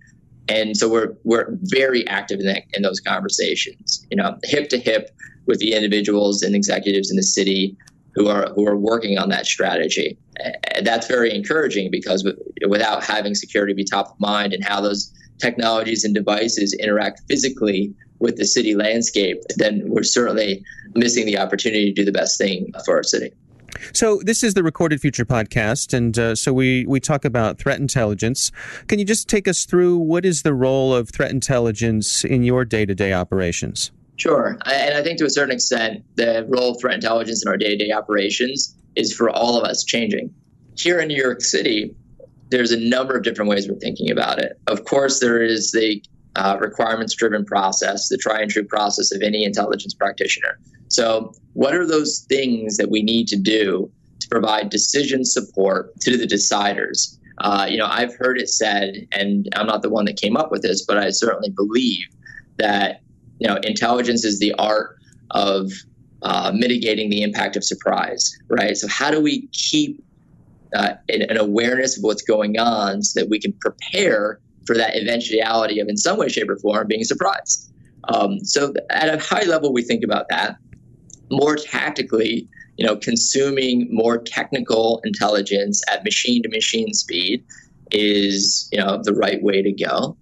And 0.50 0.76
so 0.76 0.90
we're 0.90 1.14
we're 1.24 1.58
very 1.64 2.06
active 2.08 2.40
in 2.40 2.48
that, 2.48 2.64
in 2.74 2.82
those 2.84 3.00
conversations, 3.00 4.06
you 4.10 4.18
know, 4.18 4.38
hip 4.44 4.70
to 4.70 4.78
hip 4.78 5.10
with 5.46 5.60
the 5.60 5.74
individuals 5.74 6.42
and 6.42 6.56
executives 6.56 7.10
in 7.10 7.18
the 7.18 7.24
city 7.24 7.78
who 8.16 8.28
are 8.28 8.52
who 8.54 8.68
are 8.68 8.78
working 8.78 9.18
on 9.18 9.30
that 9.30 9.46
strategy. 9.46 10.18
And 10.76 10.86
that's 10.86 11.08
very 11.08 11.34
encouraging 11.34 11.92
because 11.92 12.28
without 12.68 13.04
having 13.04 13.36
security 13.36 13.74
be 13.74 13.84
top 13.84 14.12
of 14.12 14.20
mind 14.20 14.54
and 14.54 14.64
how 14.64 14.82
those 14.82 15.14
technologies 15.40 16.04
and 16.04 16.14
devices 16.14 16.74
interact 16.74 17.22
physically 17.28 17.94
with 18.20 18.38
the 18.38 18.46
city 18.46 18.76
landscape, 18.76 19.42
then 19.58 19.84
we're 19.86 20.04
certainly 20.04 20.64
missing 20.96 21.26
the 21.26 21.38
opportunity 21.38 21.86
to 21.86 21.94
do 21.94 22.06
the 22.06 22.12
best 22.12 22.38
thing 22.38 22.72
for 22.86 22.96
our 22.96 23.04
city. 23.04 23.32
So 23.94 24.22
this 24.24 24.44
is 24.44 24.54
the 24.54 24.64
Recorded 24.64 25.02
Future 25.02 25.26
podcast, 25.26 25.94
and 25.94 26.18
uh, 26.18 26.36
so 26.36 26.54
we 26.54 26.86
we 26.86 27.00
talk 27.00 27.26
about 27.26 27.58
threat 27.60 27.80
intelligence. 27.80 28.52
Can 28.88 29.00
you 29.00 29.06
just 29.06 29.28
take 29.28 29.48
us 29.48 29.66
through 29.66 29.98
what 29.98 30.26
is 30.26 30.44
the 30.44 30.54
role 30.54 30.94
of 30.94 31.10
threat 31.10 31.32
intelligence 31.32 32.24
in 32.24 32.44
your 32.44 32.66
day 32.66 32.86
to 32.86 32.96
day 32.96 33.14
operations? 33.14 33.92
Sure. 34.16 34.58
And 34.66 34.96
I 34.96 35.02
think 35.02 35.18
to 35.20 35.26
a 35.26 35.30
certain 35.30 35.54
extent, 35.54 36.04
the 36.16 36.46
role 36.48 36.72
of 36.72 36.80
threat 36.80 36.94
intelligence 36.94 37.44
in 37.44 37.50
our 37.50 37.58
day 37.58 37.76
to 37.76 37.86
day 37.86 37.92
operations 37.92 38.76
is 38.96 39.14
for 39.14 39.30
all 39.30 39.58
of 39.58 39.64
us 39.64 39.84
changing. 39.84 40.34
Here 40.78 41.00
in 41.00 41.08
New 41.08 41.22
York 41.22 41.42
City, 41.42 41.96
there's 42.50 42.72
a 42.72 42.80
number 42.80 43.16
of 43.16 43.24
different 43.24 43.50
ways 43.50 43.68
we're 43.68 43.80
thinking 43.80 44.12
about 44.12 44.40
it. 44.40 44.60
Of 44.68 44.86
course, 44.86 45.20
there 45.20 45.42
is 45.42 45.72
the 45.72 46.04
uh, 46.36 46.58
requirements 46.60 47.16
driven 47.16 47.46
process, 47.46 48.10
the 48.10 48.18
try 48.18 48.42
and 48.42 48.50
true 48.50 48.64
process 48.64 49.12
of 49.12 49.22
any 49.22 49.44
intelligence 49.44 49.94
practitioner. 49.94 50.60
So, 50.94 51.34
what 51.54 51.74
are 51.74 51.88
those 51.88 52.20
things 52.30 52.78
that 52.78 52.92
we 52.92 53.02
need 53.02 53.28
to 53.30 53.36
do 53.36 53.92
to 54.20 54.28
provide 54.30 54.70
decision 54.70 55.26
support 55.26 56.00
to 56.02 56.18
the 56.18 56.28
deciders? 56.28 57.18
Uh, 57.40 57.66
you 57.68 57.78
know, 57.78 57.88
I've 57.90 58.16
heard 58.16 58.40
it 58.40 58.48
said, 58.48 59.08
and 59.12 59.50
I'm 59.56 59.66
not 59.66 59.82
the 59.82 59.90
one 59.90 60.06
that 60.06 60.18
came 60.18 60.38
up 60.38 60.52
with 60.52 60.62
this, 60.62 60.86
but 60.86 61.00
I 61.00 61.10
certainly 61.10 61.50
believe 61.50 62.06
that 62.58 63.02
you 63.40 63.48
know 63.48 63.56
intelligence 63.64 64.24
is 64.24 64.38
the 64.38 64.54
art 64.54 64.98
of 65.32 65.72
uh, 66.22 66.52
mitigating 66.54 67.10
the 67.10 67.24
impact 67.24 67.56
of 67.56 67.64
surprise, 67.64 68.38
right? 68.48 68.78
So, 68.78 68.88
how 68.88 69.10
do 69.10 69.20
we 69.20 69.48
keep 69.48 70.04
uh, 70.76 70.94
an, 71.10 71.24
an 71.24 71.38
awareness 71.38 71.98
of 71.98 72.04
what's 72.04 72.22
going 72.22 72.60
on 72.60 73.02
so 73.02 73.20
that 73.20 73.30
we 73.32 73.40
can 73.40 73.54
prepare 73.54 74.40
for 74.68 74.78
that 74.78 74.96
eventuality 74.96 75.80
of, 75.80 75.90
in 75.90 75.98
some 75.98 76.20
way, 76.20 76.30
shape, 76.30 76.50
or 76.50 76.58
form, 76.58 76.86
being 76.86 77.04
surprised? 77.04 77.74
Um, 78.10 78.46
so, 78.46 78.76
at 78.92 79.10
a 79.10 79.18
high 79.18 79.46
level, 79.46 79.74
we 79.74 79.82
think 79.82 80.04
about 80.04 80.30
that. 80.30 80.58
More 81.32 81.56
tactically, 81.56 82.48
you 82.78 82.86
know, 82.86 82.96
consuming 82.96 83.88
more 83.92 84.18
technical 84.18 85.02
intelligence 85.04 85.82
at 85.92 86.04
machine 86.04 86.44
to 86.44 86.50
machine 86.50 86.94
speed 86.94 87.44
is, 87.92 88.68
you 88.72 88.80
know, 88.80 89.02
the 89.04 89.14
right 89.14 89.42
way 89.42 89.62
to 89.62 89.72
go. 89.72 90.18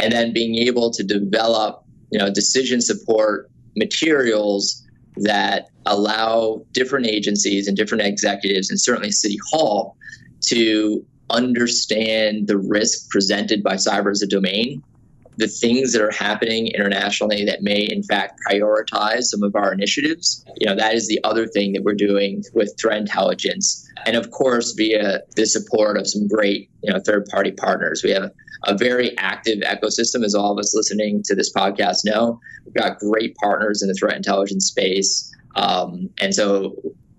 And 0.00 0.12
then 0.12 0.32
being 0.32 0.56
able 0.56 0.90
to 0.92 1.04
develop, 1.04 1.84
you 2.10 2.18
know, 2.18 2.32
decision 2.32 2.80
support 2.80 3.50
materials 3.76 4.82
that 5.16 5.68
allow 5.86 6.64
different 6.72 7.06
agencies 7.06 7.68
and 7.68 7.76
different 7.76 8.04
executives, 8.04 8.70
and 8.70 8.80
certainly 8.80 9.10
City 9.10 9.38
Hall, 9.50 9.96
to 10.42 11.04
understand 11.30 12.48
the 12.48 12.58
risk 12.58 13.08
presented 13.10 13.62
by 13.62 13.74
cyber 13.74 14.10
as 14.10 14.22
a 14.22 14.26
domain 14.26 14.82
the 15.36 15.48
things 15.48 15.92
that 15.92 16.02
are 16.02 16.10
happening 16.10 16.68
internationally 16.68 17.44
that 17.44 17.62
may 17.62 17.86
in 17.90 18.02
fact 18.02 18.38
prioritize 18.48 19.24
some 19.24 19.42
of 19.42 19.54
our 19.54 19.72
initiatives. 19.72 20.44
You 20.58 20.66
know, 20.68 20.76
that 20.76 20.94
is 20.94 21.08
the 21.08 21.20
other 21.24 21.46
thing 21.46 21.72
that 21.72 21.82
we're 21.82 21.94
doing 21.94 22.42
with 22.54 22.74
threat 22.78 22.98
intelligence. 22.98 23.88
And 24.06 24.16
of 24.16 24.30
course, 24.30 24.72
via 24.72 25.20
the 25.36 25.46
support 25.46 25.96
of 25.96 26.06
some 26.06 26.28
great, 26.28 26.70
you 26.82 26.92
know, 26.92 27.00
third 27.00 27.26
party 27.26 27.52
partners. 27.52 28.02
We 28.04 28.10
have 28.10 28.30
a 28.64 28.76
very 28.76 29.16
active 29.18 29.60
ecosystem, 29.60 30.24
as 30.24 30.34
all 30.34 30.52
of 30.52 30.58
us 30.58 30.74
listening 30.74 31.22
to 31.24 31.34
this 31.34 31.52
podcast 31.52 32.04
know. 32.04 32.38
We've 32.64 32.74
got 32.74 32.98
great 32.98 33.34
partners 33.36 33.82
in 33.82 33.88
the 33.88 33.94
threat 33.94 34.16
intelligence 34.16 34.66
space. 34.66 35.34
Um, 35.56 36.10
and 36.20 36.34
so 36.34 36.76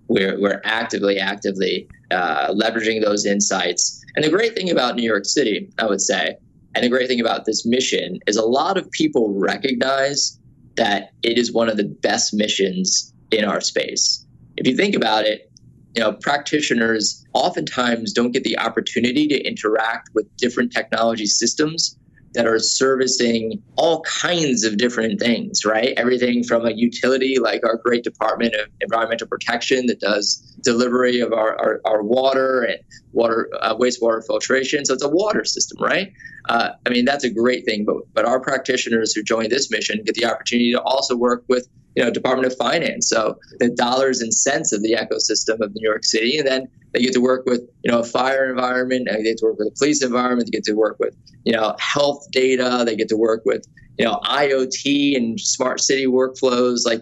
we're, 0.08 0.40
we're 0.40 0.62
actively, 0.64 1.20
actively 1.20 1.88
uh, 2.12 2.54
leveraging 2.54 3.04
those 3.04 3.26
insights. 3.26 4.04
And 4.16 4.24
the 4.24 4.30
great 4.30 4.56
thing 4.56 4.70
about 4.70 4.96
New 4.96 5.04
York 5.04 5.26
City, 5.26 5.70
I 5.80 5.86
would 5.86 6.02
say, 6.02 6.38
and 6.76 6.84
the 6.84 6.90
great 6.90 7.08
thing 7.08 7.20
about 7.20 7.46
this 7.46 7.66
mission 7.66 8.20
is 8.28 8.38
a 8.38 8.46
lot 8.46 8.78
of 8.78 8.90
people 8.92 9.34
recognize 9.34 10.40
that 10.76 11.12
it 11.22 11.38
is 11.38 11.54
one 11.54 11.70
of 11.70 11.78
the 11.78 11.84
best 11.84 12.34
missions 12.34 13.14
in 13.32 13.46
our 13.46 13.62
space. 13.62 14.26
If 14.58 14.68
you 14.68 14.76
think 14.76 14.96
about 14.96 15.26
it, 15.26 15.52
you 15.96 16.02
know, 16.02 16.14
practitioners 16.14 17.24
oftentimes 17.34 18.14
don't 18.14 18.32
get 18.32 18.44
the 18.44 18.58
opportunity 18.58 19.28
to 19.28 19.40
interact 19.42 20.10
with 20.16 20.26
different 20.38 20.72
technology 20.72 21.28
systems 21.28 21.98
that 22.34 22.48
are 22.48 22.58
servicing 22.58 23.62
all 23.76 24.02
kinds 24.02 24.64
of 24.64 24.78
different 24.78 25.20
things, 25.20 25.64
right? 25.66 25.94
Everything 25.98 26.44
from 26.44 26.66
a 26.66 26.72
utility 26.72 27.38
like 27.40 27.64
our 27.64 27.78
great 27.78 28.04
Department 28.04 28.56
of 28.56 28.68
Environmental 28.82 29.28
Protection 29.28 29.86
that 29.86 30.00
does 30.00 30.38
delivery 30.64 31.20
of 31.20 31.32
our, 31.32 31.56
our, 31.60 31.82
our 31.86 32.02
water 32.02 32.64
and 32.64 32.80
water 33.14 33.50
uh, 33.62 33.76
wastewater 33.76 34.26
filtration. 34.26 34.86
So 34.86 34.94
it's 34.94 35.04
a 35.04 35.10
water 35.10 35.46
system, 35.46 35.78
right? 35.82 36.12
Uh, 36.50 36.72
I 36.86 36.90
mean, 36.90 37.06
that's 37.06 37.24
a 37.24 37.30
great 37.30 37.66
thing. 37.66 37.86
But, 37.86 37.98
but 38.14 38.26
our 38.26 38.40
practitioners 38.40 39.14
who 39.14 39.24
join 39.24 39.50
this 39.50 39.72
mission 39.72 40.02
get 40.04 40.16
the 40.16 40.26
opportunity 40.26 40.72
to 40.74 40.82
also 40.82 41.16
work 41.16 41.44
with 41.48 41.68
you 41.96 42.04
know 42.04 42.12
Department 42.12 42.52
of 42.52 42.58
Finance. 42.58 43.10
So 43.10 43.38
the 43.60 43.70
dollars 43.70 44.22
and 44.22 44.34
cents 44.34 44.74
of 44.74 44.82
the 44.82 44.94
ecosystem 44.94 45.62
of 45.62 45.74
New 45.76 45.88
York 45.88 46.04
City, 46.04 46.38
and 46.38 46.48
then 46.48 46.68
they 46.94 47.02
get 47.02 47.14
to 47.14 47.22
work 47.22 47.46
with 47.46 47.62
you 47.84 47.92
know 47.92 48.00
a 48.00 48.04
fire 48.04 48.50
environment. 48.50 49.08
They 49.12 49.24
get 49.24 49.38
to 49.38 49.46
work 49.46 49.60
with 49.60 49.68
a 49.70 49.78
police 49.78 50.04
environment. 50.04 50.50
They 50.52 50.58
get 50.58 50.64
to 50.66 50.74
work 50.74 50.98
with 51.00 51.16
you 51.44 51.54
know 51.54 51.76
health 51.80 52.26
data. 52.32 52.84
They 52.86 52.96
get 52.96 53.10
to 53.10 53.18
work 53.18 53.44
with 53.46 53.66
you 53.98 54.06
know 54.06 54.20
IoT 54.26 55.16
and 55.16 55.40
smart 55.40 55.80
city 55.80 56.08
workflows. 56.08 56.86
Like 56.86 57.02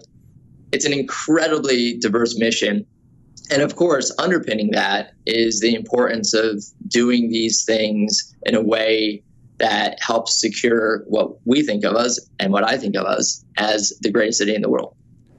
it's 0.72 0.84
an 0.84 0.92
incredibly 0.92 1.98
diverse 1.98 2.38
mission. 2.38 2.86
And 3.52 3.60
of 3.60 3.76
course, 3.76 4.10
underpinning 4.18 4.70
that 4.70 5.12
is 5.26 5.60
the 5.60 5.74
importance 5.74 6.32
of 6.32 6.64
doing 6.88 7.28
these 7.28 7.64
things 7.64 8.34
in 8.46 8.54
a 8.54 8.62
way 8.62 9.22
that 9.58 10.02
helps 10.02 10.40
secure 10.40 11.04
what 11.06 11.36
we 11.46 11.62
think 11.62 11.84
of 11.84 11.94
us 11.94 12.18
and 12.38 12.50
what 12.52 12.64
I 12.64 12.78
think 12.78 12.96
of 12.96 13.04
us 13.04 13.44
as 13.58 13.92
the 14.00 14.10
greatest 14.10 14.38
city 14.38 14.54
in 14.54 14.62
the 14.62 14.70
world. 14.70 14.96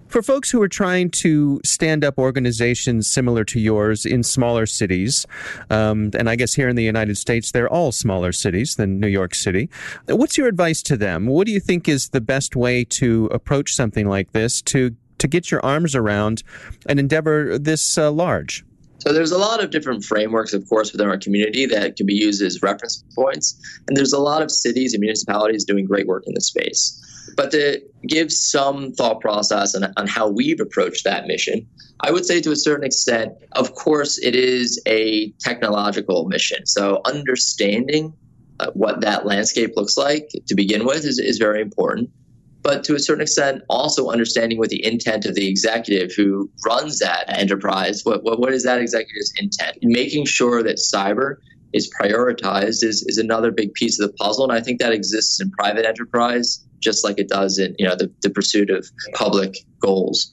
For 0.07 0.21
folks 0.21 0.51
who 0.51 0.61
are 0.61 0.67
trying 0.67 1.09
to 1.09 1.59
stand 1.65 2.05
up 2.05 2.19
organizations 2.19 3.09
similar 3.09 3.43
to 3.45 3.59
yours 3.59 4.05
in 4.05 4.21
smaller 4.21 4.67
cities, 4.67 5.25
um, 5.71 6.11
and 6.13 6.29
I 6.29 6.35
guess 6.35 6.53
here 6.53 6.69
in 6.69 6.75
the 6.75 6.83
United 6.83 7.17
States, 7.17 7.51
they're 7.51 7.67
all 7.67 7.91
smaller 7.91 8.31
cities 8.31 8.75
than 8.75 8.99
New 8.99 9.07
York 9.07 9.33
City. 9.33 9.71
What's 10.05 10.37
your 10.37 10.47
advice 10.47 10.83
to 10.83 10.97
them? 10.97 11.25
What 11.25 11.47
do 11.47 11.51
you 11.51 11.59
think 11.59 11.89
is 11.89 12.09
the 12.09 12.21
best 12.21 12.55
way 12.55 12.83
to 12.85 13.25
approach 13.31 13.73
something 13.73 14.07
like 14.07 14.33
this 14.33 14.61
to 14.61 14.95
to 15.23 15.27
get 15.29 15.49
your 15.49 15.65
arms 15.65 15.95
around 15.95 16.43
an 16.85 16.99
endeavor 16.99 17.57
this 17.57 17.97
uh, 17.97 18.11
large? 18.11 18.65
So 18.99 19.13
there's 19.13 19.31
a 19.31 19.37
lot 19.37 19.63
of 19.63 19.69
different 19.69 20.03
frameworks, 20.03 20.53
of 20.53 20.67
course, 20.67 20.91
within 20.91 21.07
our 21.07 21.17
community 21.17 21.65
that 21.65 21.95
can 21.95 22.05
be 22.05 22.13
used 22.13 22.41
as 22.41 22.61
reference 22.61 23.03
points. 23.15 23.57
And 23.87 23.95
there's 23.95 24.11
a 24.11 24.19
lot 24.19 24.41
of 24.41 24.51
cities 24.51 24.93
and 24.93 24.99
municipalities 24.99 25.63
doing 25.63 25.85
great 25.85 26.07
work 26.07 26.23
in 26.27 26.33
this 26.33 26.47
space. 26.47 26.99
But 27.37 27.51
to 27.51 27.81
give 28.05 28.33
some 28.33 28.91
thought 28.91 29.21
process 29.21 29.75
on, 29.75 29.93
on 29.95 30.07
how 30.07 30.27
we've 30.27 30.59
approached 30.59 31.05
that 31.05 31.25
mission, 31.25 31.65
I 32.01 32.11
would 32.11 32.25
say 32.25 32.41
to 32.41 32.51
a 32.51 32.55
certain 32.57 32.85
extent, 32.85 33.31
of 33.53 33.75
course, 33.75 34.19
it 34.19 34.35
is 34.35 34.81
a 34.85 35.31
technological 35.39 36.25
mission. 36.27 36.65
So 36.65 37.01
understanding 37.05 38.13
uh, 38.59 38.71
what 38.73 38.99
that 39.01 39.25
landscape 39.25 39.71
looks 39.77 39.95
like 39.97 40.29
to 40.47 40.55
begin 40.55 40.85
with 40.85 41.05
is, 41.05 41.17
is 41.17 41.37
very 41.37 41.61
important 41.61 42.09
but 42.63 42.83
to 42.85 42.95
a 42.95 42.99
certain 42.99 43.21
extent, 43.21 43.61
also 43.69 44.09
understanding 44.09 44.57
what 44.57 44.69
the 44.69 44.83
intent 44.85 45.25
of 45.25 45.35
the 45.35 45.47
executive 45.47 46.13
who 46.15 46.49
runs 46.65 46.99
that 46.99 47.25
enterprise, 47.27 48.01
what, 48.03 48.23
what, 48.23 48.39
what 48.39 48.53
is 48.53 48.63
that 48.63 48.79
executive's 48.79 49.33
intent? 49.37 49.77
Making 49.81 50.25
sure 50.25 50.63
that 50.63 50.77
cyber 50.77 51.35
is 51.73 51.93
prioritized 51.99 52.83
is, 52.83 53.03
is 53.07 53.17
another 53.17 53.51
big 53.51 53.73
piece 53.73 53.99
of 53.99 54.09
the 54.09 54.13
puzzle. 54.13 54.45
And 54.45 54.53
I 54.53 54.61
think 54.61 54.79
that 54.79 54.93
exists 54.93 55.41
in 55.41 55.51
private 55.51 55.85
enterprise, 55.85 56.63
just 56.79 57.03
like 57.03 57.19
it 57.19 57.27
does 57.27 57.57
in 57.57 57.75
you 57.77 57.85
know 57.85 57.95
the, 57.95 58.09
the 58.21 58.29
pursuit 58.29 58.69
of 58.69 58.87
public 59.13 59.57
goals. 59.79 60.31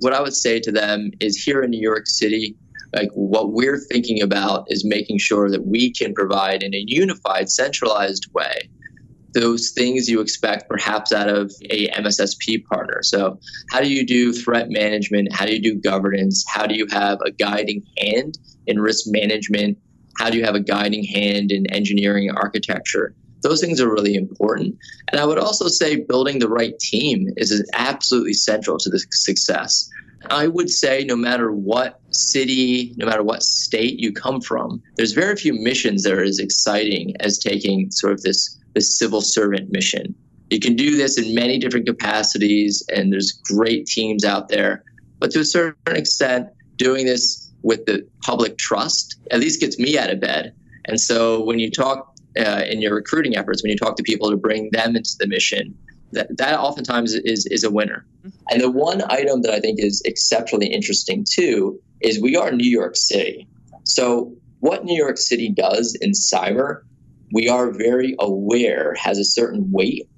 What 0.00 0.12
I 0.12 0.20
would 0.20 0.34
say 0.34 0.58
to 0.60 0.72
them 0.72 1.12
is 1.20 1.36
here 1.36 1.62
in 1.62 1.70
New 1.70 1.80
York 1.80 2.06
City, 2.06 2.56
like 2.94 3.10
what 3.14 3.52
we're 3.52 3.78
thinking 3.78 4.20
about 4.22 4.64
is 4.68 4.84
making 4.84 5.18
sure 5.18 5.50
that 5.50 5.66
we 5.66 5.92
can 5.92 6.14
provide 6.14 6.62
in 6.62 6.74
a 6.74 6.84
unified, 6.86 7.50
centralized 7.50 8.28
way 8.32 8.68
those 9.34 9.70
things 9.70 10.08
you 10.08 10.20
expect 10.20 10.68
perhaps 10.68 11.12
out 11.12 11.28
of 11.28 11.52
a 11.70 11.88
MSSP 11.88 12.64
partner. 12.64 13.02
So, 13.02 13.38
how 13.70 13.80
do 13.80 13.92
you 13.92 14.06
do 14.06 14.32
threat 14.32 14.70
management? 14.70 15.32
How 15.32 15.46
do 15.46 15.54
you 15.54 15.62
do 15.62 15.74
governance? 15.74 16.44
How 16.48 16.66
do 16.66 16.74
you 16.74 16.86
have 16.90 17.18
a 17.24 17.30
guiding 17.30 17.84
hand 17.98 18.38
in 18.66 18.80
risk 18.80 19.04
management? 19.06 19.78
How 20.18 20.30
do 20.30 20.38
you 20.38 20.44
have 20.44 20.54
a 20.54 20.60
guiding 20.60 21.04
hand 21.04 21.52
in 21.52 21.70
engineering 21.72 22.30
architecture? 22.30 23.14
Those 23.42 23.60
things 23.60 23.80
are 23.80 23.88
really 23.88 24.14
important. 24.14 24.76
And 25.12 25.20
I 25.20 25.24
would 25.24 25.38
also 25.38 25.68
say 25.68 25.96
building 25.96 26.40
the 26.40 26.48
right 26.48 26.76
team 26.78 27.28
is 27.36 27.68
absolutely 27.72 28.32
central 28.32 28.78
to 28.78 28.90
the 28.90 28.98
success. 29.10 29.88
I 30.30 30.48
would 30.48 30.70
say 30.70 31.04
no 31.04 31.16
matter 31.16 31.52
what 31.52 32.00
city, 32.10 32.92
no 32.96 33.06
matter 33.06 33.22
what 33.22 33.42
state 33.42 33.98
you 33.98 34.12
come 34.12 34.40
from, 34.40 34.82
there's 34.96 35.12
very 35.12 35.36
few 35.36 35.54
missions 35.54 36.02
that 36.02 36.12
are 36.12 36.22
as 36.22 36.38
exciting 36.38 37.14
as 37.20 37.38
taking 37.38 37.90
sort 37.90 38.12
of 38.12 38.22
this 38.22 38.58
this 38.74 38.96
civil 38.96 39.20
servant 39.20 39.72
mission. 39.72 40.14
You 40.50 40.60
can 40.60 40.76
do 40.76 40.96
this 40.96 41.18
in 41.18 41.34
many 41.34 41.58
different 41.58 41.86
capacities, 41.86 42.82
and 42.94 43.12
there's 43.12 43.32
great 43.32 43.86
teams 43.86 44.24
out 44.24 44.48
there. 44.48 44.84
But 45.18 45.30
to 45.32 45.40
a 45.40 45.44
certain 45.44 45.96
extent, 45.96 46.48
doing 46.76 47.06
this 47.06 47.52
with 47.62 47.86
the 47.86 48.06
public 48.22 48.56
trust 48.56 49.16
at 49.30 49.40
least 49.40 49.60
gets 49.60 49.78
me 49.78 49.98
out 49.98 50.10
of 50.10 50.20
bed. 50.20 50.54
And 50.86 51.00
so 51.00 51.42
when 51.42 51.58
you 51.58 51.70
talk 51.70 52.14
uh, 52.38 52.62
in 52.66 52.80
your 52.80 52.94
recruiting 52.94 53.36
efforts, 53.36 53.62
when 53.62 53.70
you 53.70 53.76
talk 53.76 53.96
to 53.96 54.02
people 54.02 54.30
to 54.30 54.36
bring 54.36 54.70
them 54.72 54.96
into 54.96 55.16
the 55.18 55.26
mission, 55.26 55.76
that, 56.12 56.36
that 56.36 56.58
oftentimes 56.58 57.14
is, 57.14 57.46
is 57.46 57.64
a 57.64 57.70
winner. 57.70 58.04
And 58.50 58.60
the 58.60 58.70
one 58.70 59.02
item 59.10 59.42
that 59.42 59.52
I 59.52 59.60
think 59.60 59.78
is 59.80 60.02
exceptionally 60.04 60.66
interesting 60.66 61.24
too 61.28 61.80
is 62.00 62.20
we 62.20 62.36
are 62.36 62.50
New 62.52 62.68
York 62.68 62.96
City. 62.96 63.46
So 63.84 64.34
what 64.60 64.84
New 64.84 64.96
York 64.96 65.18
City 65.18 65.48
does 65.48 65.96
in 66.00 66.12
cyber 66.12 66.82
we 67.32 67.48
are 67.48 67.70
very 67.70 68.14
aware 68.18 68.94
has 68.94 69.18
a 69.18 69.24
certain 69.24 69.70
weight. 69.70 70.08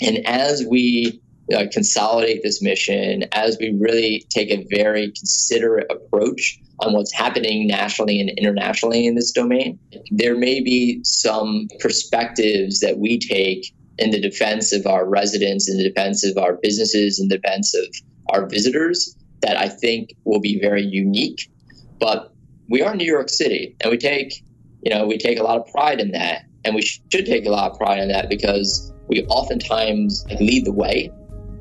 And 0.00 0.26
as 0.26 0.64
we 0.68 1.20
uh, 1.54 1.66
consolidate 1.70 2.42
this 2.42 2.62
mission, 2.62 3.24
as 3.32 3.56
we 3.60 3.76
really 3.78 4.26
take 4.30 4.50
a 4.50 4.66
very 4.70 5.12
considerate 5.12 5.90
approach 5.90 6.58
on 6.80 6.94
what's 6.94 7.12
happening 7.12 7.66
nationally 7.66 8.20
and 8.20 8.30
internationally 8.30 9.06
in 9.06 9.14
this 9.14 9.30
domain, 9.30 9.78
there 10.10 10.36
may 10.36 10.60
be 10.60 11.00
some 11.04 11.68
perspectives 11.78 12.80
that 12.80 12.98
we 12.98 13.18
take 13.18 13.72
in 13.98 14.10
the 14.10 14.20
defense 14.20 14.72
of 14.72 14.86
our 14.86 15.08
residents, 15.08 15.68
in 15.68 15.76
the 15.76 15.88
defense 15.88 16.24
of 16.24 16.38
our 16.38 16.54
businesses, 16.62 17.20
in 17.20 17.28
the 17.28 17.38
defense 17.38 17.74
of 17.74 17.86
our 18.30 18.46
visitors 18.46 19.16
that 19.42 19.56
I 19.56 19.68
think 19.68 20.14
will 20.24 20.40
be 20.40 20.58
very 20.60 20.82
unique. 20.82 21.50
But 21.98 22.32
we 22.68 22.82
are 22.82 22.94
New 22.94 23.04
York 23.04 23.28
City, 23.28 23.76
and 23.80 23.90
we 23.90 23.98
take 23.98 24.42
you 24.82 24.92
know, 24.92 25.06
we 25.06 25.16
take 25.16 25.38
a 25.38 25.42
lot 25.42 25.58
of 25.58 25.66
pride 25.68 26.00
in 26.00 26.10
that. 26.10 26.44
And 26.64 26.74
we 26.74 26.82
should 26.82 27.26
take 27.26 27.46
a 27.46 27.50
lot 27.50 27.72
of 27.72 27.78
pride 27.78 27.98
in 27.98 28.08
that 28.08 28.28
because 28.28 28.92
we 29.08 29.24
oftentimes 29.26 30.24
lead 30.40 30.64
the 30.64 30.72
way. 30.72 31.10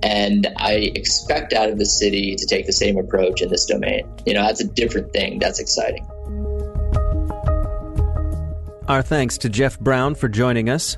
And 0.03 0.47
I 0.57 0.91
expect 0.95 1.53
out 1.53 1.69
of 1.69 1.77
the 1.77 1.85
city 1.85 2.35
to 2.35 2.45
take 2.47 2.65
the 2.65 2.73
same 2.73 2.97
approach 2.97 3.41
in 3.41 3.49
this 3.49 3.65
domain. 3.65 4.07
You 4.25 4.33
know, 4.33 4.43
that's 4.43 4.61
a 4.61 4.67
different 4.67 5.13
thing. 5.13 5.39
That's 5.39 5.59
exciting. 5.59 6.05
Our 8.87 9.01
thanks 9.01 9.37
to 9.39 9.49
Geoff 9.49 9.79
Brown 9.79 10.15
for 10.15 10.27
joining 10.27 10.69
us. 10.69 10.97